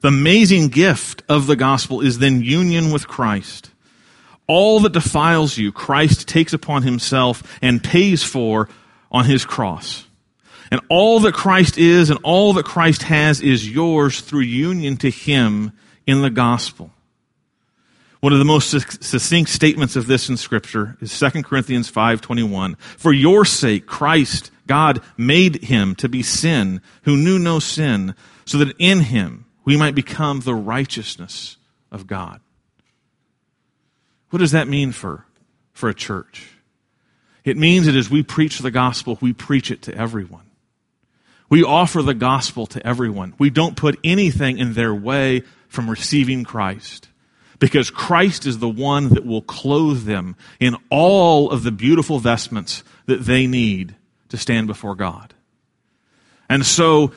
The 0.00 0.08
amazing 0.08 0.68
gift 0.68 1.22
of 1.28 1.46
the 1.46 1.56
gospel 1.56 2.00
is 2.00 2.18
then 2.18 2.42
union 2.42 2.92
with 2.92 3.08
Christ. 3.08 3.70
All 4.46 4.80
that 4.80 4.92
defiles 4.92 5.58
you, 5.58 5.72
Christ 5.72 6.28
takes 6.28 6.52
upon 6.52 6.82
himself 6.82 7.58
and 7.60 7.82
pays 7.82 8.22
for 8.22 8.68
on 9.10 9.24
his 9.24 9.44
cross. 9.44 10.08
And 10.70 10.80
all 10.88 11.20
that 11.20 11.34
Christ 11.34 11.78
is 11.78 12.10
and 12.10 12.18
all 12.22 12.52
that 12.54 12.64
Christ 12.64 13.02
has 13.04 13.40
is 13.40 13.68
yours 13.68 14.20
through 14.20 14.40
union 14.40 14.96
to 14.98 15.10
Him 15.10 15.72
in 16.06 16.22
the 16.22 16.30
gospel. 16.30 16.90
One 18.20 18.32
of 18.32 18.38
the 18.38 18.44
most 18.44 18.70
succinct 18.70 19.50
statements 19.50 19.94
of 19.94 20.08
this 20.08 20.28
in 20.28 20.36
scripture 20.36 20.96
is 21.00 21.12
2 21.12 21.44
Corinthians 21.44 21.90
5:21. 21.90 22.76
For 22.96 23.12
your 23.12 23.44
sake 23.44 23.86
Christ 23.86 24.50
God 24.66 25.00
made 25.16 25.62
him 25.64 25.94
to 25.94 26.08
be 26.08 26.22
sin 26.22 26.82
who 27.02 27.16
knew 27.16 27.38
no 27.38 27.58
sin 27.58 28.14
so 28.44 28.58
that 28.58 28.74
in 28.78 29.00
him 29.00 29.46
we 29.68 29.76
might 29.76 29.94
become 29.94 30.40
the 30.40 30.54
righteousness 30.54 31.58
of 31.92 32.06
God. 32.06 32.40
What 34.30 34.38
does 34.38 34.52
that 34.52 34.66
mean 34.66 34.92
for 34.92 35.26
for 35.74 35.90
a 35.90 35.94
church? 35.94 36.48
It 37.44 37.58
means 37.58 37.84
that 37.84 37.94
as 37.94 38.08
we 38.08 38.22
preach 38.22 38.60
the 38.60 38.70
gospel, 38.70 39.18
we 39.20 39.34
preach 39.34 39.70
it 39.70 39.82
to 39.82 39.94
everyone. 39.94 40.46
We 41.50 41.62
offer 41.62 42.00
the 42.00 42.14
gospel 42.14 42.64
to 42.68 42.86
everyone. 42.86 43.34
We 43.38 43.50
don't 43.50 43.76
put 43.76 44.00
anything 44.02 44.56
in 44.56 44.72
their 44.72 44.94
way 44.94 45.42
from 45.68 45.90
receiving 45.90 46.44
Christ 46.44 47.08
because 47.58 47.90
Christ 47.90 48.46
is 48.46 48.60
the 48.60 48.70
one 48.70 49.10
that 49.10 49.26
will 49.26 49.42
clothe 49.42 50.04
them 50.04 50.34
in 50.58 50.76
all 50.88 51.50
of 51.50 51.62
the 51.62 51.72
beautiful 51.72 52.20
vestments 52.20 52.82
that 53.04 53.26
they 53.26 53.46
need 53.46 53.96
to 54.30 54.38
stand 54.38 54.66
before 54.66 54.94
God. 54.94 55.34
And 56.48 56.64
so, 56.64 57.12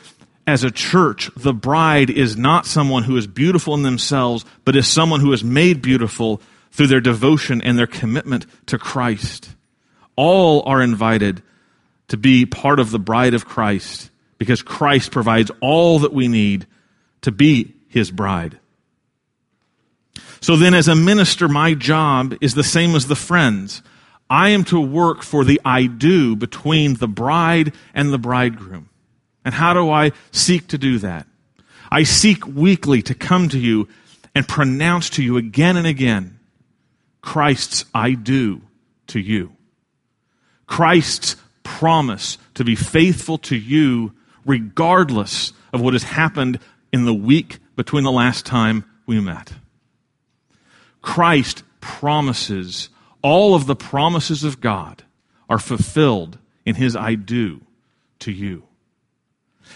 as 0.48 0.64
a 0.64 0.72
church, 0.72 1.30
the 1.36 1.54
bride 1.54 2.10
is 2.10 2.36
not 2.36 2.66
someone 2.66 3.04
who 3.04 3.18
is 3.18 3.28
beautiful 3.28 3.74
in 3.74 3.84
themselves, 3.84 4.46
but 4.66 4.76
is 4.76 4.88
someone 4.88 5.20
who 5.20 5.34
is 5.34 5.44
made 5.44 5.82
beautiful 5.82 6.42
through 6.72 6.88
their 6.88 7.02
devotion 7.02 7.62
and 7.62 7.78
their 7.78 7.88
commitment 7.88 8.46
to 8.68 8.78
Christ. 8.78 9.50
All 10.16 10.64
are 10.66 10.82
invited 10.82 11.44
to 12.10 12.18
be 12.18 12.46
part 12.46 12.80
of 12.80 12.92
the 12.92 13.00
bride 13.00 13.34
of 13.34 13.46
Christ 13.46 14.10
because 14.38 14.62
Christ 14.62 15.12
provides 15.12 15.52
all 15.62 16.00
that 16.00 16.14
we 16.14 16.28
need 16.28 16.66
to 17.22 17.32
be 17.32 17.74
his 17.88 18.10
bride. 18.12 18.58
So 20.42 20.56
then, 20.56 20.74
as 20.74 20.88
a 20.88 20.96
minister, 20.96 21.48
my 21.48 21.76
job 21.76 22.36
is 22.42 22.56
the 22.56 22.64
same 22.64 22.96
as 22.96 23.08
the 23.08 23.16
friends. 23.16 23.84
I 24.30 24.50
am 24.50 24.64
to 24.66 24.80
work 24.80 25.22
for 25.22 25.46
the 25.46 25.62
I 25.64 25.86
do 25.86 26.36
between 26.36 26.96
the 26.96 27.08
bride 27.08 27.74
and 27.94 28.12
the 28.12 28.18
bridegroom. 28.18 28.90
And 29.44 29.54
how 29.54 29.74
do 29.74 29.90
I 29.90 30.12
seek 30.32 30.68
to 30.68 30.78
do 30.78 31.00
that? 31.00 31.28
I 31.92 32.04
seek 32.04 32.46
weekly 32.48 33.02
to 33.04 33.16
come 33.16 33.50
to 33.50 33.60
you 33.60 33.88
and 34.34 34.48
pronounce 34.48 35.10
to 35.12 35.24
you 35.24 35.38
again 35.38 35.78
and 35.78 35.88
again 35.88 36.40
Christ's 37.22 37.86
I 37.94 38.14
do 38.14 38.62
to 39.08 39.20
you. 39.20 39.54
Christ's 40.66 41.36
promise 41.64 42.38
to 42.56 42.64
be 42.64 42.76
faithful 42.76 43.38
to 43.40 43.56
you 43.56 44.14
regardless 44.46 45.54
of 45.74 45.82
what 45.82 45.94
has 45.94 46.04
happened 46.04 46.60
in 46.92 47.06
the 47.06 47.14
week 47.14 47.60
between 47.76 48.04
the 48.04 48.12
last 48.12 48.46
time 48.46 48.86
we 49.06 49.20
met. 49.20 49.54
Christ 51.02 51.64
promises, 51.80 52.90
all 53.22 53.56
of 53.56 53.66
the 53.66 53.76
promises 53.76 54.44
of 54.44 54.62
God 54.62 55.04
are 55.50 55.60
fulfilled 55.60 56.38
in 56.66 56.76
his 56.76 56.96
I 56.96 57.16
do 57.16 57.62
to 58.20 58.32
you. 58.32 58.64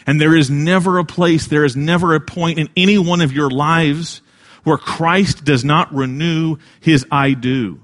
And 0.07 0.19
there 0.19 0.35
is 0.35 0.49
never 0.49 0.97
a 0.97 1.05
place, 1.05 1.47
there 1.47 1.65
is 1.65 1.75
never 1.75 2.13
a 2.15 2.19
point 2.19 2.59
in 2.59 2.69
any 2.75 2.97
one 2.97 3.21
of 3.21 3.31
your 3.31 3.49
lives 3.49 4.21
where 4.63 4.77
Christ 4.77 5.45
does 5.45 5.63
not 5.63 5.93
renew 5.93 6.57
his 6.79 7.05
I 7.11 7.33
do. 7.33 7.81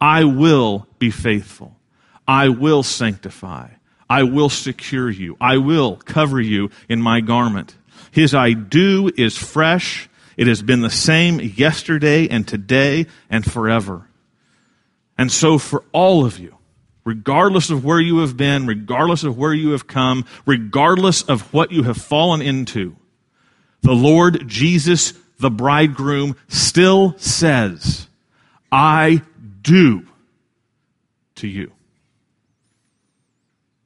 I 0.00 0.24
will 0.24 0.86
be 0.98 1.10
faithful. 1.10 1.76
I 2.28 2.50
will 2.50 2.82
sanctify. 2.82 3.68
I 4.08 4.22
will 4.24 4.50
secure 4.50 5.10
you. 5.10 5.36
I 5.40 5.58
will 5.58 5.96
cover 5.96 6.40
you 6.40 6.70
in 6.88 7.00
my 7.00 7.20
garment. 7.20 7.74
His 8.10 8.34
I 8.34 8.52
do 8.52 9.10
is 9.16 9.36
fresh. 9.36 10.08
It 10.36 10.46
has 10.46 10.62
been 10.62 10.82
the 10.82 10.90
same 10.90 11.40
yesterday 11.40 12.28
and 12.28 12.46
today 12.46 13.06
and 13.30 13.50
forever. 13.50 14.08
And 15.16 15.30
so 15.30 15.58
for 15.58 15.84
all 15.92 16.24
of 16.24 16.38
you, 16.38 16.56
regardless 17.04 17.70
of 17.70 17.84
where 17.84 18.00
you 18.00 18.18
have 18.18 18.36
been, 18.36 18.66
regardless 18.66 19.24
of 19.24 19.36
where 19.36 19.54
you 19.54 19.70
have 19.70 19.86
come, 19.86 20.24
regardless 20.46 21.22
of 21.22 21.52
what 21.52 21.70
you 21.70 21.82
have 21.84 21.96
fallen 21.96 22.42
into, 22.42 22.96
the 23.82 23.92
Lord 23.92 24.48
Jesus 24.48 25.12
the 25.38 25.50
bridegroom 25.50 26.36
still 26.48 27.14
says, 27.18 28.08
I 28.70 29.22
do 29.62 30.06
to 31.36 31.48
you. 31.48 31.72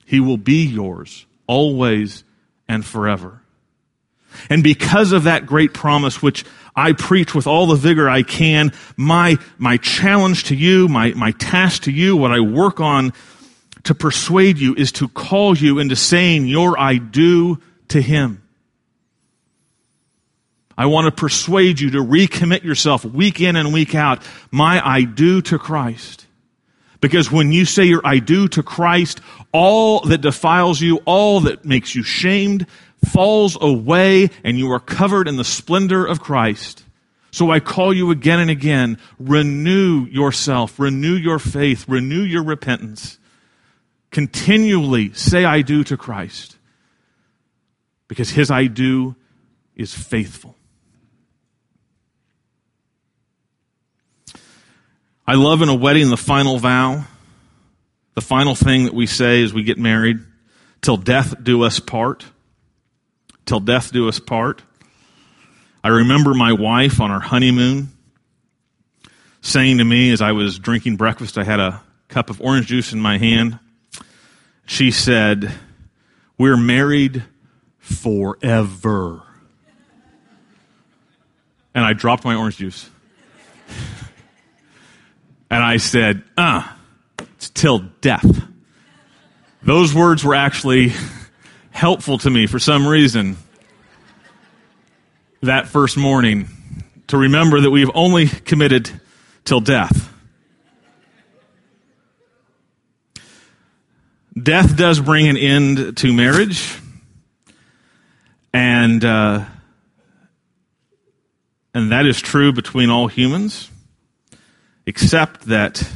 He 0.04 0.20
will 0.20 0.36
be 0.36 0.64
yours 0.64 1.26
always 1.46 2.24
and 2.68 2.84
forever. 2.84 3.42
And 4.50 4.62
because 4.62 5.12
of 5.12 5.24
that 5.24 5.46
great 5.46 5.74
promise, 5.74 6.22
which 6.22 6.44
I 6.76 6.92
preach 6.92 7.34
with 7.34 7.46
all 7.46 7.66
the 7.66 7.74
vigor 7.74 8.08
I 8.08 8.22
can, 8.22 8.72
my, 8.96 9.36
my 9.58 9.78
challenge 9.78 10.44
to 10.44 10.54
you, 10.54 10.88
my, 10.88 11.12
my 11.14 11.32
task 11.32 11.82
to 11.82 11.92
you, 11.92 12.16
what 12.16 12.32
I 12.32 12.40
work 12.40 12.80
on 12.80 13.12
to 13.84 13.94
persuade 13.94 14.58
you 14.58 14.74
is 14.74 14.92
to 14.92 15.08
call 15.08 15.56
you 15.56 15.78
into 15.78 15.96
saying 15.96 16.46
your 16.46 16.78
I 16.78 16.96
do 16.96 17.60
to 17.88 18.00
Him. 18.00 18.42
I 20.76 20.86
want 20.86 21.06
to 21.06 21.12
persuade 21.12 21.80
you 21.80 21.90
to 21.90 21.98
recommit 21.98 22.62
yourself 22.62 23.04
week 23.04 23.40
in 23.40 23.56
and 23.56 23.72
week 23.72 23.96
out, 23.96 24.22
my 24.52 24.80
I 24.86 25.02
do 25.02 25.42
to 25.42 25.58
Christ. 25.58 26.26
Because 27.00 27.30
when 27.30 27.50
you 27.50 27.64
say 27.64 27.84
your 27.84 28.00
I 28.04 28.20
do 28.20 28.46
to 28.48 28.62
Christ, 28.62 29.20
all 29.52 30.00
that 30.00 30.20
defiles 30.20 30.80
you, 30.80 31.00
all 31.04 31.40
that 31.40 31.64
makes 31.64 31.94
you 31.94 32.02
shamed, 32.02 32.66
falls 33.06 33.56
away 33.60 34.30
and 34.44 34.58
you 34.58 34.70
are 34.72 34.80
covered 34.80 35.28
in 35.28 35.36
the 35.36 35.44
splendor 35.44 36.04
of 36.06 36.20
Christ. 36.20 36.84
So 37.30 37.50
I 37.50 37.60
call 37.60 37.94
you 37.94 38.10
again 38.10 38.40
and 38.40 38.50
again, 38.50 38.98
renew 39.18 40.06
yourself, 40.06 40.78
renew 40.78 41.14
your 41.14 41.38
faith, 41.38 41.88
renew 41.88 42.22
your 42.22 42.42
repentance. 42.42 43.18
Continually 44.10 45.12
say 45.12 45.44
I 45.44 45.62
do 45.62 45.84
to 45.84 45.96
Christ. 45.96 46.56
Because 48.08 48.30
his 48.30 48.50
I 48.50 48.66
do 48.66 49.14
is 49.76 49.94
faithful. 49.94 50.56
I 55.26 55.34
love 55.34 55.60
in 55.60 55.68
a 55.68 55.74
wedding 55.74 56.08
the 56.08 56.16
final 56.16 56.58
vow, 56.58 57.04
the 58.14 58.22
final 58.22 58.54
thing 58.54 58.84
that 58.84 58.94
we 58.94 59.06
say 59.06 59.42
as 59.42 59.52
we 59.52 59.62
get 59.62 59.76
married, 59.76 60.20
till 60.80 60.96
death 60.96 61.34
do 61.44 61.64
us 61.64 61.80
part. 61.80 62.24
Till 63.48 63.60
death 63.60 63.92
do 63.92 64.06
us 64.08 64.20
part. 64.20 64.60
I 65.82 65.88
remember 65.88 66.34
my 66.34 66.52
wife 66.52 67.00
on 67.00 67.10
our 67.10 67.18
honeymoon 67.18 67.88
saying 69.40 69.78
to 69.78 69.84
me 69.84 70.10
as 70.10 70.20
I 70.20 70.32
was 70.32 70.58
drinking 70.58 70.96
breakfast, 70.96 71.38
I 71.38 71.44
had 71.44 71.58
a 71.58 71.80
cup 72.08 72.28
of 72.28 72.42
orange 72.42 72.66
juice 72.66 72.92
in 72.92 73.00
my 73.00 73.16
hand. 73.16 73.58
She 74.66 74.90
said, 74.90 75.50
We're 76.36 76.58
married 76.58 77.24
forever. 77.78 79.22
And 81.74 81.86
I 81.86 81.94
dropped 81.94 82.26
my 82.26 82.34
orange 82.34 82.58
juice. 82.58 82.90
And 85.50 85.64
I 85.64 85.78
said, 85.78 86.24
ah, 86.36 86.76
it's 87.36 87.48
till 87.48 87.78
death. 88.02 88.42
Those 89.62 89.94
words 89.94 90.22
were 90.22 90.34
actually 90.34 90.92
helpful 91.78 92.18
to 92.18 92.28
me 92.28 92.48
for 92.48 92.58
some 92.58 92.88
reason 92.88 93.36
that 95.42 95.68
first 95.68 95.96
morning 95.96 96.48
to 97.06 97.16
remember 97.16 97.60
that 97.60 97.70
we've 97.70 97.90
only 97.94 98.26
committed 98.26 98.90
till 99.44 99.60
death. 99.60 100.12
Death 104.36 104.76
does 104.76 104.98
bring 104.98 105.28
an 105.28 105.36
end 105.36 105.96
to 105.98 106.12
marriage, 106.12 106.76
and 108.52 109.04
uh, 109.04 109.44
and 111.74 111.92
that 111.92 112.06
is 112.06 112.20
true 112.20 112.52
between 112.52 112.90
all 112.90 113.06
humans 113.06 113.70
except 114.84 115.42
that 115.42 115.88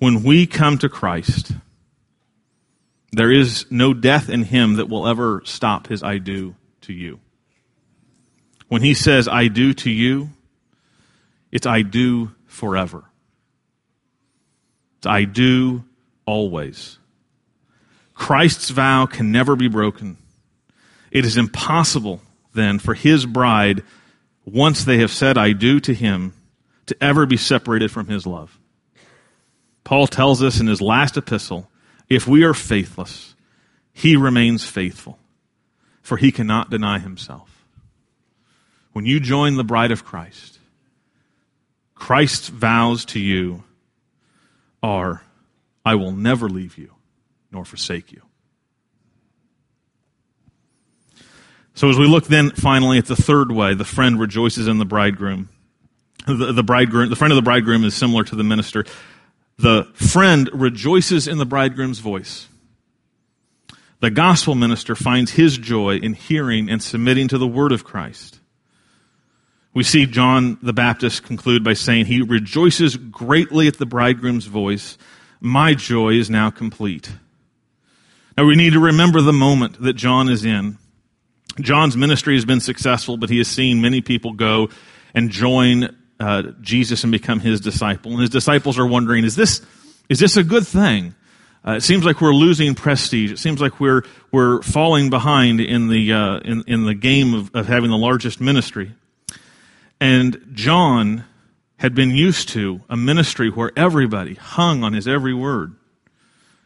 when 0.00 0.22
we 0.22 0.46
come 0.46 0.76
to 0.76 0.90
Christ, 0.90 1.52
there 3.12 3.32
is 3.32 3.66
no 3.70 3.94
death 3.94 4.28
in 4.28 4.42
him 4.42 4.74
that 4.74 4.88
will 4.88 5.06
ever 5.06 5.42
stop 5.44 5.86
his 5.86 6.02
I 6.02 6.18
do 6.18 6.54
to 6.82 6.92
you. 6.92 7.20
When 8.68 8.82
he 8.82 8.94
says, 8.94 9.28
I 9.28 9.48
do 9.48 9.72
to 9.74 9.90
you, 9.90 10.30
it's 11.50 11.66
I 11.66 11.82
do 11.82 12.32
forever. 12.46 13.04
It's 14.98 15.06
I 15.06 15.24
do 15.24 15.84
always. 16.26 16.98
Christ's 18.12 18.70
vow 18.70 19.06
can 19.06 19.32
never 19.32 19.56
be 19.56 19.68
broken. 19.68 20.18
It 21.10 21.24
is 21.24 21.36
impossible 21.36 22.20
then 22.52 22.78
for 22.78 22.92
his 22.92 23.24
bride, 23.24 23.84
once 24.44 24.84
they 24.84 24.98
have 24.98 25.12
said 25.12 25.38
I 25.38 25.52
do 25.52 25.80
to 25.80 25.94
him, 25.94 26.34
to 26.86 26.96
ever 27.02 27.26
be 27.26 27.36
separated 27.36 27.90
from 27.90 28.08
his 28.08 28.26
love. 28.26 28.58
Paul 29.84 30.06
tells 30.06 30.42
us 30.42 30.60
in 30.60 30.66
his 30.66 30.82
last 30.82 31.16
epistle 31.16 31.70
if 32.08 32.26
we 32.26 32.44
are 32.44 32.54
faithless, 32.54 33.34
he 33.92 34.16
remains 34.16 34.64
faithful, 34.64 35.18
for 36.02 36.16
he 36.16 36.32
cannot 36.32 36.70
deny 36.70 36.98
himself. 36.98 37.66
When 38.92 39.06
you 39.06 39.20
join 39.20 39.56
the 39.56 39.64
bride 39.64 39.90
of 39.90 40.04
Christ, 40.04 40.58
Christ's 41.94 42.48
vows 42.48 43.04
to 43.06 43.20
you 43.20 43.64
are 44.82 45.22
I 45.84 45.94
will 45.94 46.12
never 46.12 46.48
leave 46.48 46.78
you 46.78 46.92
nor 47.50 47.64
forsake 47.64 48.12
you. 48.12 48.22
So, 51.74 51.88
as 51.88 51.98
we 51.98 52.06
look 52.06 52.26
then 52.26 52.50
finally 52.50 52.98
at 52.98 53.06
the 53.06 53.16
third 53.16 53.52
way, 53.52 53.74
the 53.74 53.84
friend 53.84 54.18
rejoices 54.18 54.66
in 54.66 54.78
the 54.78 54.84
bridegroom 54.84 55.48
the, 56.36 56.52
the 56.52 56.62
bridegroom, 56.62 57.08
the 57.08 57.16
friend 57.16 57.32
of 57.32 57.36
the 57.36 57.42
bridegroom 57.42 57.84
is 57.84 57.94
similar 57.94 58.24
to 58.24 58.36
the 58.36 58.44
minister. 58.44 58.84
The 59.58 59.84
friend 59.94 60.48
rejoices 60.52 61.26
in 61.26 61.38
the 61.38 61.46
bridegroom's 61.46 61.98
voice. 61.98 62.48
The 64.00 64.10
gospel 64.10 64.54
minister 64.54 64.94
finds 64.94 65.32
his 65.32 65.58
joy 65.58 65.96
in 65.96 66.14
hearing 66.14 66.70
and 66.70 66.80
submitting 66.80 67.26
to 67.28 67.38
the 67.38 67.48
word 67.48 67.72
of 67.72 67.82
Christ. 67.82 68.38
We 69.74 69.82
see 69.82 70.06
John 70.06 70.58
the 70.62 70.72
Baptist 70.72 71.24
conclude 71.24 71.64
by 71.64 71.74
saying, 71.74 72.06
He 72.06 72.22
rejoices 72.22 72.96
greatly 72.96 73.66
at 73.66 73.78
the 73.78 73.86
bridegroom's 73.86 74.46
voice. 74.46 74.96
My 75.40 75.74
joy 75.74 76.14
is 76.14 76.30
now 76.30 76.50
complete. 76.50 77.10
Now 78.36 78.44
we 78.44 78.54
need 78.54 78.74
to 78.74 78.80
remember 78.80 79.20
the 79.20 79.32
moment 79.32 79.82
that 79.82 79.94
John 79.94 80.28
is 80.28 80.44
in. 80.44 80.78
John's 81.60 81.96
ministry 81.96 82.34
has 82.34 82.44
been 82.44 82.60
successful, 82.60 83.16
but 83.16 83.30
he 83.30 83.38
has 83.38 83.48
seen 83.48 83.80
many 83.80 84.00
people 84.00 84.32
go 84.32 84.68
and 85.12 85.30
join 85.30 85.96
uh, 86.20 86.42
Jesus 86.60 87.04
and 87.04 87.12
become 87.12 87.40
his 87.40 87.60
disciple. 87.60 88.12
And 88.12 88.20
his 88.20 88.30
disciples 88.30 88.78
are 88.78 88.86
wondering, 88.86 89.24
is 89.24 89.36
this, 89.36 89.62
is 90.08 90.18
this 90.18 90.36
a 90.36 90.42
good 90.42 90.66
thing? 90.66 91.14
Uh, 91.66 91.72
it 91.72 91.82
seems 91.82 92.04
like 92.04 92.20
we're 92.20 92.34
losing 92.34 92.74
prestige. 92.74 93.32
It 93.32 93.38
seems 93.38 93.60
like 93.60 93.80
we're, 93.80 94.02
we're 94.32 94.62
falling 94.62 95.10
behind 95.10 95.60
in 95.60 95.88
the, 95.88 96.12
uh, 96.12 96.38
in, 96.38 96.64
in 96.66 96.84
the 96.84 96.94
game 96.94 97.34
of, 97.34 97.54
of 97.54 97.66
having 97.66 97.90
the 97.90 97.96
largest 97.96 98.40
ministry. 98.40 98.92
And 100.00 100.50
John 100.54 101.24
had 101.78 101.94
been 101.94 102.10
used 102.10 102.48
to 102.50 102.80
a 102.88 102.96
ministry 102.96 103.50
where 103.50 103.72
everybody 103.76 104.34
hung 104.34 104.82
on 104.84 104.92
his 104.92 105.06
every 105.08 105.34
word. 105.34 105.74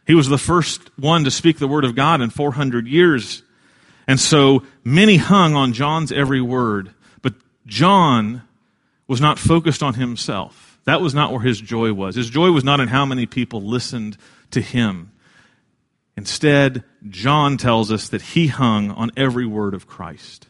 He 0.05 0.15
was 0.15 0.27
the 0.27 0.37
first 0.37 0.81
one 0.97 1.23
to 1.23 1.31
speak 1.31 1.59
the 1.59 1.67
word 1.67 1.85
of 1.85 1.95
God 1.95 2.21
in 2.21 2.29
400 2.29 2.87
years. 2.87 3.41
And 4.07 4.19
so 4.19 4.63
many 4.83 5.17
hung 5.17 5.55
on 5.55 5.73
John's 5.73 6.11
every 6.11 6.41
word. 6.41 6.93
But 7.21 7.33
John 7.65 8.41
was 9.07 9.21
not 9.21 9.39
focused 9.39 9.83
on 9.83 9.95
himself. 9.95 10.79
That 10.85 11.01
was 11.01 11.13
not 11.13 11.31
where 11.31 11.41
his 11.41 11.59
joy 11.61 11.93
was. 11.93 12.15
His 12.15 12.29
joy 12.29 12.51
was 12.51 12.63
not 12.63 12.79
in 12.79 12.87
how 12.87 13.05
many 13.05 13.25
people 13.25 13.61
listened 13.61 14.17
to 14.51 14.61
him. 14.61 15.11
Instead, 16.15 16.83
John 17.09 17.57
tells 17.57 17.91
us 17.91 18.09
that 18.09 18.21
he 18.21 18.47
hung 18.47 18.91
on 18.91 19.11
every 19.17 19.45
word 19.45 19.73
of 19.73 19.87
Christ. 19.87 20.47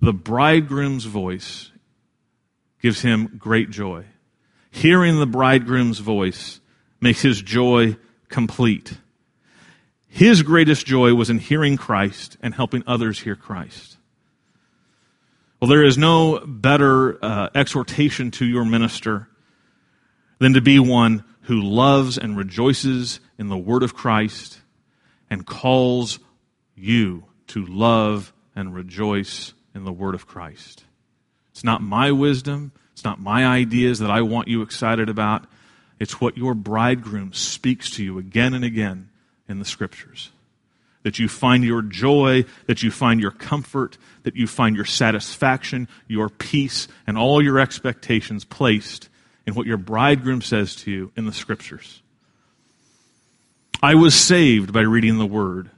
The 0.00 0.12
bridegroom's 0.12 1.04
voice 1.04 1.70
gives 2.82 3.00
him 3.02 3.36
great 3.38 3.70
joy. 3.70 4.04
Hearing 4.70 5.18
the 5.18 5.26
bridegroom's 5.26 6.00
voice 6.00 6.60
makes 7.00 7.22
his 7.22 7.40
joy 7.40 7.96
complete. 8.28 8.94
His 10.08 10.42
greatest 10.42 10.84
joy 10.86 11.14
was 11.14 11.30
in 11.30 11.38
hearing 11.38 11.76
Christ 11.76 12.36
and 12.42 12.54
helping 12.54 12.82
others 12.86 13.20
hear 13.20 13.36
Christ. 13.36 13.93
Well, 15.64 15.70
there 15.70 15.84
is 15.86 15.96
no 15.96 16.40
better 16.40 17.24
uh, 17.24 17.48
exhortation 17.54 18.30
to 18.32 18.44
your 18.44 18.66
minister 18.66 19.30
than 20.38 20.52
to 20.52 20.60
be 20.60 20.78
one 20.78 21.24
who 21.44 21.62
loves 21.62 22.18
and 22.18 22.36
rejoices 22.36 23.18
in 23.38 23.48
the 23.48 23.56
word 23.56 23.82
of 23.82 23.94
Christ 23.94 24.60
and 25.30 25.46
calls 25.46 26.18
you 26.74 27.24
to 27.46 27.64
love 27.64 28.34
and 28.54 28.74
rejoice 28.74 29.54
in 29.74 29.84
the 29.84 29.90
word 29.90 30.14
of 30.14 30.26
Christ. 30.26 30.84
It's 31.52 31.64
not 31.64 31.80
my 31.80 32.12
wisdom, 32.12 32.72
it's 32.92 33.04
not 33.04 33.18
my 33.18 33.46
ideas 33.46 34.00
that 34.00 34.10
I 34.10 34.20
want 34.20 34.48
you 34.48 34.60
excited 34.60 35.08
about. 35.08 35.46
It's 35.98 36.20
what 36.20 36.36
your 36.36 36.52
bridegroom 36.52 37.32
speaks 37.32 37.88
to 37.92 38.04
you 38.04 38.18
again 38.18 38.52
and 38.52 38.66
again 38.66 39.08
in 39.48 39.60
the 39.60 39.64
scriptures. 39.64 40.30
That 41.04 41.18
you 41.18 41.28
find 41.28 41.62
your 41.62 41.82
joy, 41.82 42.44
that 42.66 42.82
you 42.82 42.90
find 42.90 43.20
your 43.20 43.30
comfort, 43.30 43.96
that 44.24 44.34
you 44.34 44.46
find 44.46 44.74
your 44.74 44.84
satisfaction, 44.84 45.86
your 46.08 46.28
peace, 46.28 46.88
and 47.06 47.16
all 47.16 47.40
your 47.40 47.60
expectations 47.60 48.44
placed 48.44 49.08
in 49.46 49.54
what 49.54 49.66
your 49.66 49.76
bridegroom 49.76 50.42
says 50.42 50.74
to 50.74 50.90
you 50.90 51.12
in 51.16 51.26
the 51.26 51.32
scriptures. 51.32 52.02
I 53.82 53.94
was 53.94 54.14
saved 54.14 54.72
by 54.72 54.80
reading 54.80 55.18
the 55.18 55.26
word. 55.26 55.70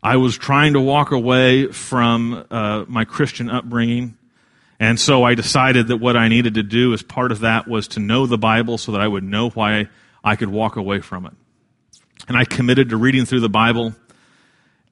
I 0.00 0.16
was 0.16 0.38
trying 0.38 0.74
to 0.74 0.80
walk 0.80 1.10
away 1.10 1.66
from 1.66 2.46
uh, 2.48 2.84
my 2.86 3.04
Christian 3.04 3.50
upbringing. 3.50 4.16
And 4.78 5.00
so 5.00 5.24
I 5.24 5.34
decided 5.34 5.88
that 5.88 5.96
what 5.96 6.16
I 6.16 6.28
needed 6.28 6.54
to 6.54 6.62
do 6.62 6.94
as 6.94 7.02
part 7.02 7.32
of 7.32 7.40
that 7.40 7.66
was 7.66 7.88
to 7.88 8.00
know 8.00 8.26
the 8.26 8.38
Bible 8.38 8.78
so 8.78 8.92
that 8.92 9.00
I 9.00 9.08
would 9.08 9.24
know 9.24 9.50
why 9.50 9.88
I 10.22 10.36
could 10.36 10.48
walk 10.48 10.76
away 10.76 11.00
from 11.00 11.26
it. 11.26 11.32
And 12.28 12.36
I 12.36 12.44
committed 12.44 12.90
to 12.90 12.96
reading 12.96 13.24
through 13.24 13.40
the 13.40 13.48
Bible, 13.48 13.94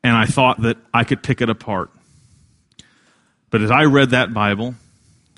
and 0.07 0.16
I 0.16 0.25
thought 0.25 0.62
that 0.62 0.77
I 0.95 1.03
could 1.03 1.21
pick 1.21 1.40
it 1.40 1.51
apart. 1.51 1.90
But 3.51 3.61
as 3.61 3.73
I 3.73 3.87
read 3.87 4.11
that 4.11 4.33
Bible 4.33 4.77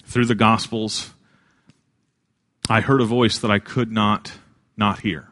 through 0.05 0.27
the 0.27 0.35
Gospels, 0.35 1.11
I 2.69 2.83
heard 2.83 3.01
a 3.01 3.07
voice 3.07 3.39
that 3.39 3.51
I 3.51 3.61
could 3.61 3.91
not 3.91 4.31
not 4.77 5.01
hear. 5.01 5.27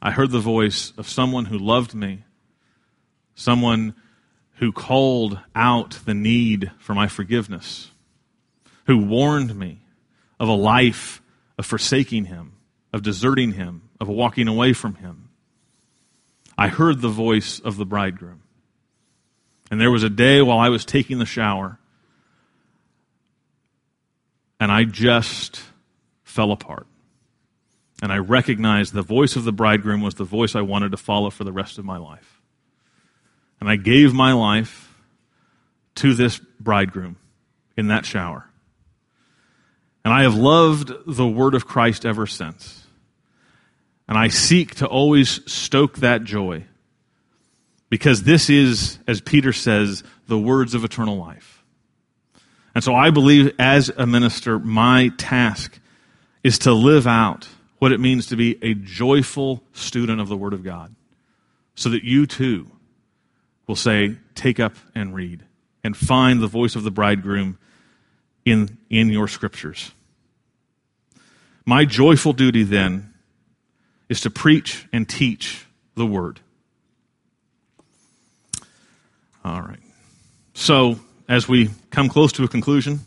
I 0.00 0.12
heard 0.12 0.30
the 0.30 0.38
voice 0.38 0.92
of 0.96 1.08
someone 1.08 1.46
who 1.46 1.58
loved 1.58 1.92
me, 1.92 2.22
someone 3.34 3.96
who 4.58 4.70
called 4.70 5.40
out 5.52 5.98
the 6.04 6.14
need 6.14 6.70
for 6.78 6.94
my 6.94 7.08
forgiveness, 7.08 7.90
who 8.84 8.96
warned 8.96 9.56
me 9.56 9.80
of 10.38 10.48
a 10.48 10.52
life 10.52 11.20
of 11.58 11.66
forsaking 11.66 12.26
him, 12.26 12.52
of 12.92 13.02
deserting 13.02 13.54
him, 13.54 13.88
of 14.00 14.06
walking 14.06 14.46
away 14.46 14.72
from 14.72 14.94
him. 14.94 15.25
I 16.58 16.68
heard 16.68 17.00
the 17.00 17.08
voice 17.08 17.60
of 17.60 17.76
the 17.76 17.86
bridegroom. 17.86 18.42
And 19.70 19.80
there 19.80 19.90
was 19.90 20.02
a 20.02 20.10
day 20.10 20.40
while 20.42 20.58
I 20.58 20.68
was 20.68 20.84
taking 20.84 21.18
the 21.18 21.26
shower, 21.26 21.78
and 24.60 24.70
I 24.70 24.84
just 24.84 25.60
fell 26.24 26.52
apart. 26.52 26.86
And 28.02 28.12
I 28.12 28.18
recognized 28.18 28.92
the 28.92 29.02
voice 29.02 29.36
of 29.36 29.44
the 29.44 29.52
bridegroom 29.52 30.02
was 30.02 30.14
the 30.14 30.24
voice 30.24 30.54
I 30.54 30.60
wanted 30.60 30.90
to 30.92 30.96
follow 30.96 31.30
for 31.30 31.44
the 31.44 31.52
rest 31.52 31.78
of 31.78 31.84
my 31.84 31.96
life. 31.96 32.40
And 33.60 33.68
I 33.68 33.76
gave 33.76 34.12
my 34.12 34.32
life 34.32 34.94
to 35.96 36.14
this 36.14 36.38
bridegroom 36.60 37.16
in 37.76 37.88
that 37.88 38.04
shower. 38.04 38.48
And 40.04 40.12
I 40.12 40.22
have 40.22 40.34
loved 40.34 40.92
the 41.06 41.26
word 41.26 41.54
of 41.54 41.66
Christ 41.66 42.06
ever 42.06 42.26
since. 42.26 42.85
And 44.08 44.16
I 44.16 44.28
seek 44.28 44.76
to 44.76 44.86
always 44.86 45.40
stoke 45.50 45.98
that 45.98 46.24
joy 46.24 46.64
because 47.88 48.22
this 48.22 48.50
is, 48.50 48.98
as 49.06 49.20
Peter 49.20 49.52
says, 49.52 50.04
the 50.28 50.38
words 50.38 50.74
of 50.74 50.84
eternal 50.84 51.16
life. 51.16 51.64
And 52.74 52.84
so 52.84 52.94
I 52.94 53.10
believe 53.10 53.52
as 53.58 53.88
a 53.88 54.06
minister, 54.06 54.58
my 54.58 55.08
task 55.16 55.78
is 56.44 56.58
to 56.60 56.72
live 56.72 57.06
out 57.06 57.48
what 57.78 57.92
it 57.92 58.00
means 58.00 58.26
to 58.28 58.36
be 58.36 58.58
a 58.62 58.74
joyful 58.74 59.62
student 59.72 60.20
of 60.20 60.28
the 60.28 60.36
Word 60.36 60.52
of 60.52 60.62
God 60.62 60.94
so 61.74 61.88
that 61.90 62.04
you 62.04 62.26
too 62.26 62.70
will 63.66 63.76
say, 63.76 64.16
Take 64.34 64.60
up 64.60 64.74
and 64.94 65.14
read 65.14 65.42
and 65.82 65.96
find 65.96 66.40
the 66.40 66.46
voice 66.46 66.76
of 66.76 66.84
the 66.84 66.90
bridegroom 66.90 67.58
in, 68.44 68.76
in 68.90 69.08
your 69.08 69.28
scriptures. 69.28 69.92
My 71.64 71.84
joyful 71.84 72.32
duty 72.32 72.62
then 72.62 73.12
is 74.08 74.20
to 74.22 74.30
preach 74.30 74.86
and 74.92 75.08
teach 75.08 75.66
the 75.94 76.06
Word. 76.06 76.40
All 79.44 79.60
right. 79.60 79.78
So, 80.54 80.98
as 81.28 81.48
we 81.48 81.70
come 81.90 82.08
close 82.08 82.32
to 82.32 82.44
a 82.44 82.48
conclusion, 82.48 83.00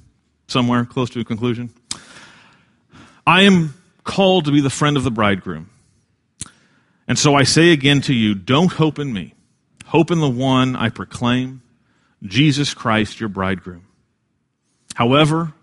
somewhere 0.48 0.86
close 0.86 1.10
to 1.12 1.20
a 1.20 1.26
conclusion, 1.26 1.70
I 3.26 3.44
am 3.44 3.74
called 4.04 4.46
to 4.46 4.52
be 4.52 4.62
the 4.62 4.70
friend 4.70 4.98
of 4.98 5.04
the 5.04 5.12
bridegroom. 5.12 5.70
And 7.08 7.18
so 7.18 7.36
I 7.36 7.44
say 7.44 7.72
again 7.72 8.02
to 8.02 8.14
you 8.14 8.36
don't 8.36 8.72
hope 8.72 9.00
in 9.00 9.12
me, 9.12 9.34
hope 9.86 10.12
in 10.12 10.20
the 10.20 10.30
one 10.30 10.76
I 10.76 10.90
proclaim, 10.90 11.62
Jesus 12.24 12.74
Christ, 12.74 13.20
your 13.20 13.30
bridegroom. 13.30 13.86
However, 14.96 15.54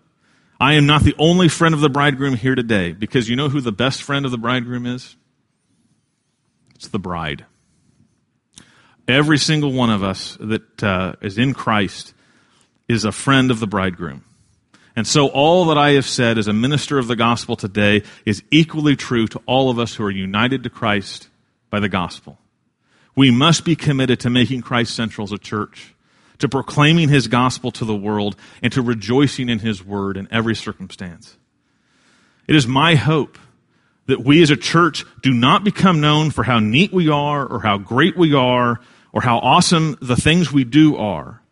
I 0.59 0.75
am 0.75 0.87
not 0.87 1.03
the 1.03 1.15
only 1.19 1.49
friend 1.49 1.75
of 1.75 1.81
the 1.81 1.91
bridegroom 1.91 2.35
here 2.35 2.55
today 2.55 2.93
because 2.93 3.29
you 3.29 3.37
know 3.37 3.49
who 3.49 3.61
the 3.61 3.73
best 3.73 4.03
friend 4.03 4.25
of 4.25 4.31
the 4.31 4.39
bridegroom 4.39 4.87
is? 4.87 5.17
It's 6.77 6.89
the 6.89 6.99
bride. 6.99 7.47
Every 9.09 9.39
single 9.39 9.73
one 9.73 9.89
of 9.89 10.03
us 10.03 10.37
that 10.41 10.83
uh, 10.83 11.15
is 11.23 11.39
in 11.39 11.55
Christ 11.55 12.13
is 12.87 13.05
a 13.05 13.13
friend 13.13 13.51
of 13.51 13.61
the 13.61 13.67
bridegroom. 13.67 14.25
And 14.95 15.07
so 15.07 15.29
all 15.29 15.65
that 15.67 15.79
I 15.79 15.93
have 15.93 16.05
said 16.05 16.37
as 16.37 16.49
a 16.49 16.53
minister 16.53 16.99
of 16.99 17.09
the 17.09 17.17
gospel 17.17 17.57
today 17.57 18.03
is 18.27 18.43
equally 18.51 18.95
true 18.95 19.27
to 19.29 19.41
all 19.47 19.71
of 19.71 19.79
us 19.79 19.95
who 19.95 20.05
are 20.05 20.11
united 20.11 20.65
to 20.65 20.71
Christ 20.71 21.31
by 21.71 21.81
the 21.81 21.89
gospel. 21.89 22.39
We 23.15 23.31
must 23.31 23.65
be 23.65 23.75
committed 23.75 24.21
to 24.21 24.31
making 24.31 24.61
Christ 24.61 24.95
central 24.95 25.25
as 25.25 25.33
a 25.33 25.39
church, 25.39 25.95
to 26.39 26.49
proclaiming 26.49 27.09
his 27.09 27.27
gospel 27.27 27.71
to 27.73 27.87
the 27.87 27.97
world, 27.97 28.37
and 28.63 28.71
to 28.75 28.83
rejoicing 28.83 29.49
in 29.49 29.61
his 29.61 29.83
word 29.83 30.19
in 30.19 30.29
every 30.31 30.55
circumstance. 30.55 31.39
It 32.47 32.55
is 32.55 32.67
my 32.67 32.97
hope 32.97 33.39
that 34.07 34.25
we 34.25 34.43
as 34.43 34.51
a 34.51 34.57
church 34.57 35.05
do 35.23 35.33
not 35.33 35.65
become 35.65 36.01
known 36.01 36.31
for 36.31 36.45
how 36.45 36.59
neat 36.59 36.93
we 36.93 37.09
are 37.09 37.47
or 37.47 37.61
how 37.61 37.79
great 37.79 38.17
we 38.17 38.35
are 38.35 38.81
or 39.13 39.23
how 39.23 39.39
awesome 39.39 39.97
the 40.01 40.17
things 40.17 40.53
we 40.53 40.65
do 40.65 40.97
are, 40.97 41.43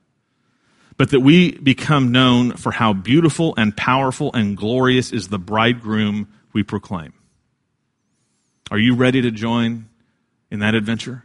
but 0.96 1.10
that 1.10 1.20
we 1.20 1.52
become 1.58 2.12
known 2.12 2.52
for 2.52 2.72
how 2.72 2.92
beautiful 2.92 3.54
and 3.56 3.76
powerful 3.76 4.30
and 4.34 4.56
glorious 4.56 5.12
is 5.12 5.28
the 5.28 5.38
bridegroom 5.38 6.28
we 6.52 6.62
proclaim. 6.62 7.12
Are 8.70 8.78
you 8.78 8.94
ready 8.94 9.20
to 9.22 9.30
join 9.30 9.88
in 10.50 10.60
that 10.60 10.74
adventure? 10.74 11.24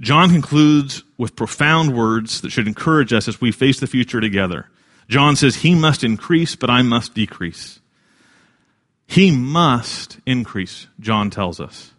John 0.00 0.30
concludes 0.30 1.02
with 1.16 1.36
profound 1.36 1.96
words 1.96 2.40
that 2.40 2.50
should 2.50 2.68
encourage 2.68 3.12
us 3.12 3.26
as 3.26 3.40
we 3.40 3.50
face 3.50 3.80
the 3.80 3.86
future 3.86 4.20
together. 4.20 4.68
John 5.08 5.34
says, 5.34 5.56
He 5.56 5.74
must 5.74 6.04
increase, 6.04 6.54
but 6.54 6.70
I 6.70 6.82
must 6.82 7.14
decrease. 7.14 7.80
He 9.08 9.30
must 9.30 10.20
increase, 10.26 10.86
John 11.00 11.30
tells 11.30 11.60
us. 11.60 11.92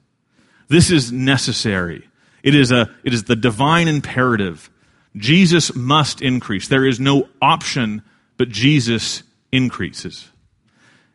This 0.67 0.91
is 0.91 1.11
necessary. 1.11 2.07
It 2.43 2.53
is, 2.53 2.71
a, 2.71 2.95
it 3.03 3.13
is 3.13 3.23
the 3.23 3.35
divine 3.35 3.87
imperative 3.87 4.69
Jesus 5.17 5.75
must 5.75 6.21
increase. 6.21 6.67
There 6.67 6.85
is 6.85 6.99
no 6.99 7.27
option 7.41 8.03
but 8.37 8.49
Jesus 8.49 9.23
increases. 9.51 10.29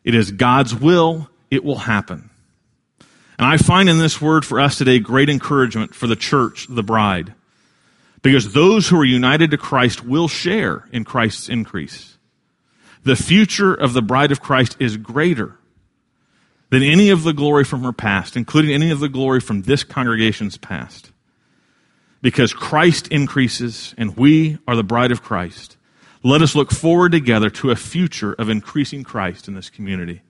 It 0.02 0.16
is 0.16 0.33
God's 0.33 0.74
will, 0.74 1.30
it 1.48 1.64
will 1.64 1.78
happen. 1.78 2.28
And 3.38 3.46
I 3.46 3.57
find 3.57 3.88
in 3.88 3.98
this 3.98 4.20
word 4.20 4.44
for 4.44 4.61
us 4.61 4.76
today 4.76 4.98
great 4.98 5.30
encouragement 5.30 5.94
for 5.94 6.09
the 6.09 6.16
church, 6.16 6.66
the 6.68 6.83
bride. 6.83 7.35
Because 8.20 8.52
those 8.52 8.88
who 8.88 8.98
are 8.98 9.04
united 9.04 9.52
to 9.52 9.59
Christ 9.59 10.04
will 10.04 10.26
share 10.28 10.88
in 10.90 11.04
Christ's 11.04 11.48
increase. 11.48 12.18
The 13.04 13.16
future 13.16 13.72
of 13.72 13.92
the 13.92 14.02
bride 14.02 14.33
of 14.33 14.40
Christ 14.40 14.76
is 14.80 14.96
greater 14.96 15.57
than 16.74 16.82
any 16.82 17.10
of 17.10 17.22
the 17.22 17.32
glory 17.32 17.62
from 17.62 17.84
her 17.84 17.92
past, 17.92 18.37
including 18.37 18.72
any 18.72 18.90
of 18.90 18.98
the 18.98 19.08
glory 19.08 19.38
from 19.38 19.62
this 19.62 19.84
congregation's 19.84 20.56
past 20.56 21.12
because 22.20 22.52
Christ 22.52 23.06
increases 23.08 23.94
and 23.96 24.16
we 24.16 24.58
are 24.66 24.74
the 24.74 24.82
bride 24.82 25.12
of 25.12 25.22
Christ. 25.22 25.76
Let 26.24 26.42
us 26.42 26.56
look 26.56 26.72
forward 26.72 27.12
together 27.12 27.48
to 27.50 27.70
a 27.70 27.76
future 27.76 28.32
of 28.32 28.48
increasing 28.48 29.04
Christ 29.04 29.46
in 29.46 29.54
this 29.54 29.70
community. 29.70 30.22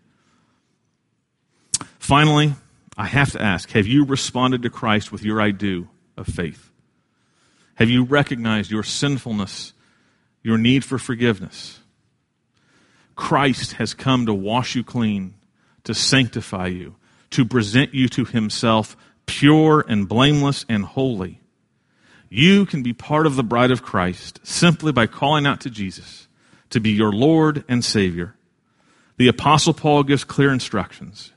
Finally, 1.98 2.52
I 2.94 3.06
have 3.06 3.32
to 3.32 3.40
ask 3.40 3.70
have 3.70 3.86
you 3.86 4.04
responded 4.04 4.60
to 4.64 4.70
Christ 4.70 5.10
with 5.12 5.24
your 5.24 5.40
I 5.40 5.50
do 5.50 5.88
of 6.18 6.26
faith? 6.26 6.70
Have 7.76 7.88
you 7.88 8.04
recognized 8.04 8.70
your 8.70 8.82
sinfulness, 8.82 9.72
your 10.42 10.58
need 10.58 10.84
for 10.84 10.98
forgiveness? 10.98 11.80
Christ 13.16 13.74
has 13.74 13.94
come 13.94 14.26
to 14.26 14.34
wash 14.34 14.74
you 14.74 14.84
clean, 14.84 15.32
to 15.84 15.94
sanctify 15.94 16.66
you, 16.66 16.96
to 17.30 17.44
present 17.44 17.94
you 17.94 18.08
to 18.08 18.24
himself 18.24 18.96
pure 19.26 19.84
and 19.88 20.08
blameless 20.08 20.64
and 20.68 20.84
holy. 20.84 21.40
You 22.28 22.66
can 22.66 22.82
be 22.82 22.92
part 22.92 23.26
of 23.26 23.36
the 23.36 23.44
bride 23.44 23.70
of 23.70 23.82
Christ 23.82 24.40
simply 24.42 24.92
by 24.92 25.06
calling 25.06 25.46
out 25.46 25.60
to 25.60 25.70
Jesus 25.70 26.26
to 26.70 26.80
be 26.80 26.90
your 26.90 27.12
Lord 27.12 27.64
and 27.68 27.84
Savior. 27.84 28.34
The 29.16 29.28
Apostle 29.28 29.74
Paul 29.74 30.02
gives 30.02 30.24
clear 30.24 30.52
instructions. 30.52 31.32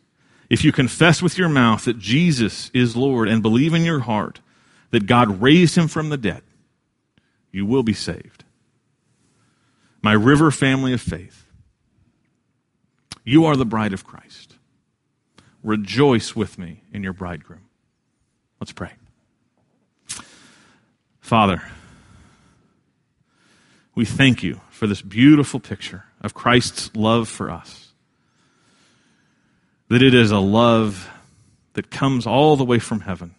If 0.50 0.64
you 0.64 0.72
confess 0.72 1.22
with 1.22 1.38
your 1.38 1.50
mouth 1.50 1.86
that 1.86 2.00
Jesus 2.00 2.72
is 2.74 2.96
Lord 2.96 3.28
and 3.28 3.44
believe 3.44 3.74
in 3.74 3.84
your 3.84 4.00
heart 4.00 4.40
that 4.92 5.06
God 5.06 5.42
raised 5.42 5.78
him 5.78 5.88
from 5.88 6.10
the 6.10 6.18
dead, 6.18 6.42
you 7.52 7.66
will 7.66 7.84
be 7.84 7.94
saved. 7.94 8.46
My 10.02 10.14
river 10.14 10.52
family 10.52 10.94
of 10.94 11.02
faith, 11.02 11.47
you 13.28 13.44
are 13.46 13.58
the 13.58 13.66
bride 13.66 13.92
of 13.92 14.06
Christ. 14.06 14.56
Rejoice 15.62 16.34
with 16.34 16.58
me 16.58 16.84
in 16.94 17.04
your 17.04 17.12
bridegroom. 17.12 17.66
Let's 18.62 18.72
pray. 18.72 18.94
Father, 21.20 21.62
we 23.94 24.06
thank 24.06 24.44
you 24.44 24.62
for 24.70 24.88
this 24.88 25.02
beautiful 25.02 25.60
picture 25.60 26.06
of 26.22 26.34
Christ's 26.34 26.90
love 26.96 27.28
for 27.28 27.52
us. 27.52 27.92
That 29.90 30.02
it 30.02 30.14
is 30.14 30.32
a 30.32 30.40
love 30.40 31.10
that 31.74 31.92
comes 31.92 32.26
all 32.26 32.56
the 32.56 32.64
way 32.64 32.80
from 32.80 33.02
heaven 33.02 33.36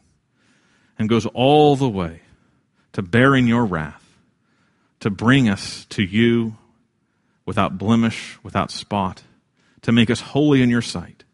and 0.99 1.09
goes 1.09 1.25
all 1.25 1.77
the 1.77 1.89
way 1.89 2.21
to 2.93 3.01
bearing 3.01 3.47
your 3.47 3.65
wrath, 3.65 4.05
to 5.01 5.09
bring 5.09 5.49
us 5.49 5.87
to 5.87 6.03
you 6.03 6.59
without 7.47 7.79
blemish, 7.79 8.37
without 8.43 8.71
spot, 8.71 9.23
to 9.83 9.93
make 9.93 10.11
us 10.11 10.21
holy 10.21 10.63
in 10.63 10.71
your 10.71 10.83
sight. 10.83 11.25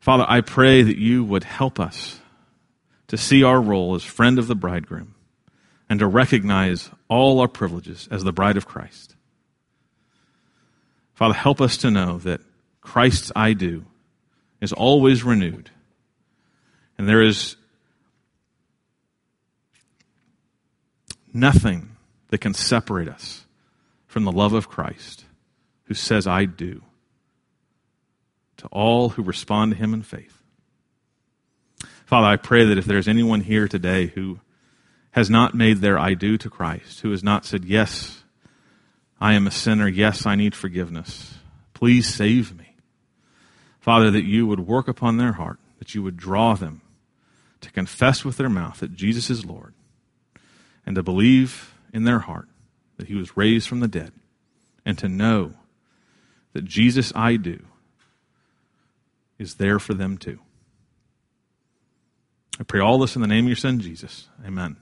Father, 0.00 0.24
I 0.26 0.40
pray 0.40 0.82
that 0.82 0.96
you 0.96 1.24
would 1.24 1.44
help 1.44 1.78
us 1.78 2.20
to 3.08 3.16
see 3.16 3.42
our 3.42 3.60
role 3.60 3.94
as 3.94 4.02
friend 4.02 4.38
of 4.38 4.46
the 4.46 4.54
bridegroom 4.54 5.14
and 5.88 6.00
to 6.00 6.06
recognize 6.06 6.90
all 7.08 7.40
our 7.40 7.48
privileges 7.48 8.08
as 8.10 8.24
the 8.24 8.32
bride 8.32 8.56
of 8.56 8.66
Christ. 8.66 9.16
Father, 11.14 11.34
help 11.34 11.60
us 11.60 11.76
to 11.78 11.90
know 11.90 12.18
that 12.18 12.40
Christ's 12.80 13.30
I 13.36 13.52
do 13.52 13.84
is 14.60 14.72
always 14.72 15.22
renewed. 15.22 15.70
And 16.96 17.08
there 17.08 17.22
is 17.22 17.56
nothing 21.32 21.96
that 22.28 22.38
can 22.38 22.54
separate 22.54 23.08
us 23.08 23.44
from 24.06 24.24
the 24.24 24.32
love 24.32 24.52
of 24.52 24.68
Christ 24.68 25.24
who 25.90 25.94
says, 25.94 26.24
I 26.24 26.44
do, 26.44 26.82
to 28.58 28.68
all 28.68 29.08
who 29.08 29.24
respond 29.24 29.72
to 29.72 29.76
him 29.76 29.92
in 29.92 30.04
faith. 30.04 30.40
Father, 32.06 32.28
I 32.28 32.36
pray 32.36 32.64
that 32.66 32.78
if 32.78 32.84
there's 32.84 33.08
anyone 33.08 33.40
here 33.40 33.66
today 33.66 34.06
who 34.06 34.38
has 35.10 35.28
not 35.28 35.52
made 35.52 35.78
their 35.78 35.98
I 35.98 36.14
do 36.14 36.38
to 36.38 36.48
Christ, 36.48 37.00
who 37.00 37.10
has 37.10 37.24
not 37.24 37.44
said, 37.44 37.64
Yes, 37.64 38.22
I 39.20 39.34
am 39.34 39.48
a 39.48 39.50
sinner. 39.50 39.88
Yes, 39.88 40.26
I 40.26 40.36
need 40.36 40.54
forgiveness. 40.54 41.34
Please 41.74 42.14
save 42.14 42.56
me. 42.56 42.76
Father, 43.80 44.12
that 44.12 44.24
you 44.24 44.46
would 44.46 44.60
work 44.60 44.86
upon 44.86 45.16
their 45.16 45.32
heart, 45.32 45.58
that 45.80 45.96
you 45.96 46.04
would 46.04 46.16
draw 46.16 46.54
them 46.54 46.82
to 47.62 47.72
confess 47.72 48.24
with 48.24 48.36
their 48.36 48.48
mouth 48.48 48.78
that 48.78 48.94
Jesus 48.94 49.28
is 49.28 49.44
Lord, 49.44 49.74
and 50.86 50.94
to 50.94 51.02
believe 51.02 51.74
in 51.92 52.04
their 52.04 52.20
heart 52.20 52.46
that 52.96 53.08
he 53.08 53.16
was 53.16 53.36
raised 53.36 53.66
from 53.66 53.80
the 53.80 53.88
dead, 53.88 54.12
and 54.86 54.96
to 54.96 55.08
know 55.08 55.54
that 56.52 56.64
Jesus 56.64 57.12
I 57.14 57.36
do 57.36 57.64
is 59.38 59.54
there 59.54 59.78
for 59.78 59.94
them 59.94 60.18
too. 60.18 60.38
I 62.58 62.64
pray 62.64 62.80
all 62.80 62.98
this 62.98 63.16
in 63.16 63.22
the 63.22 63.28
name 63.28 63.46
of 63.46 63.48
your 63.48 63.56
Son, 63.56 63.80
Jesus. 63.80 64.28
Amen. 64.44 64.76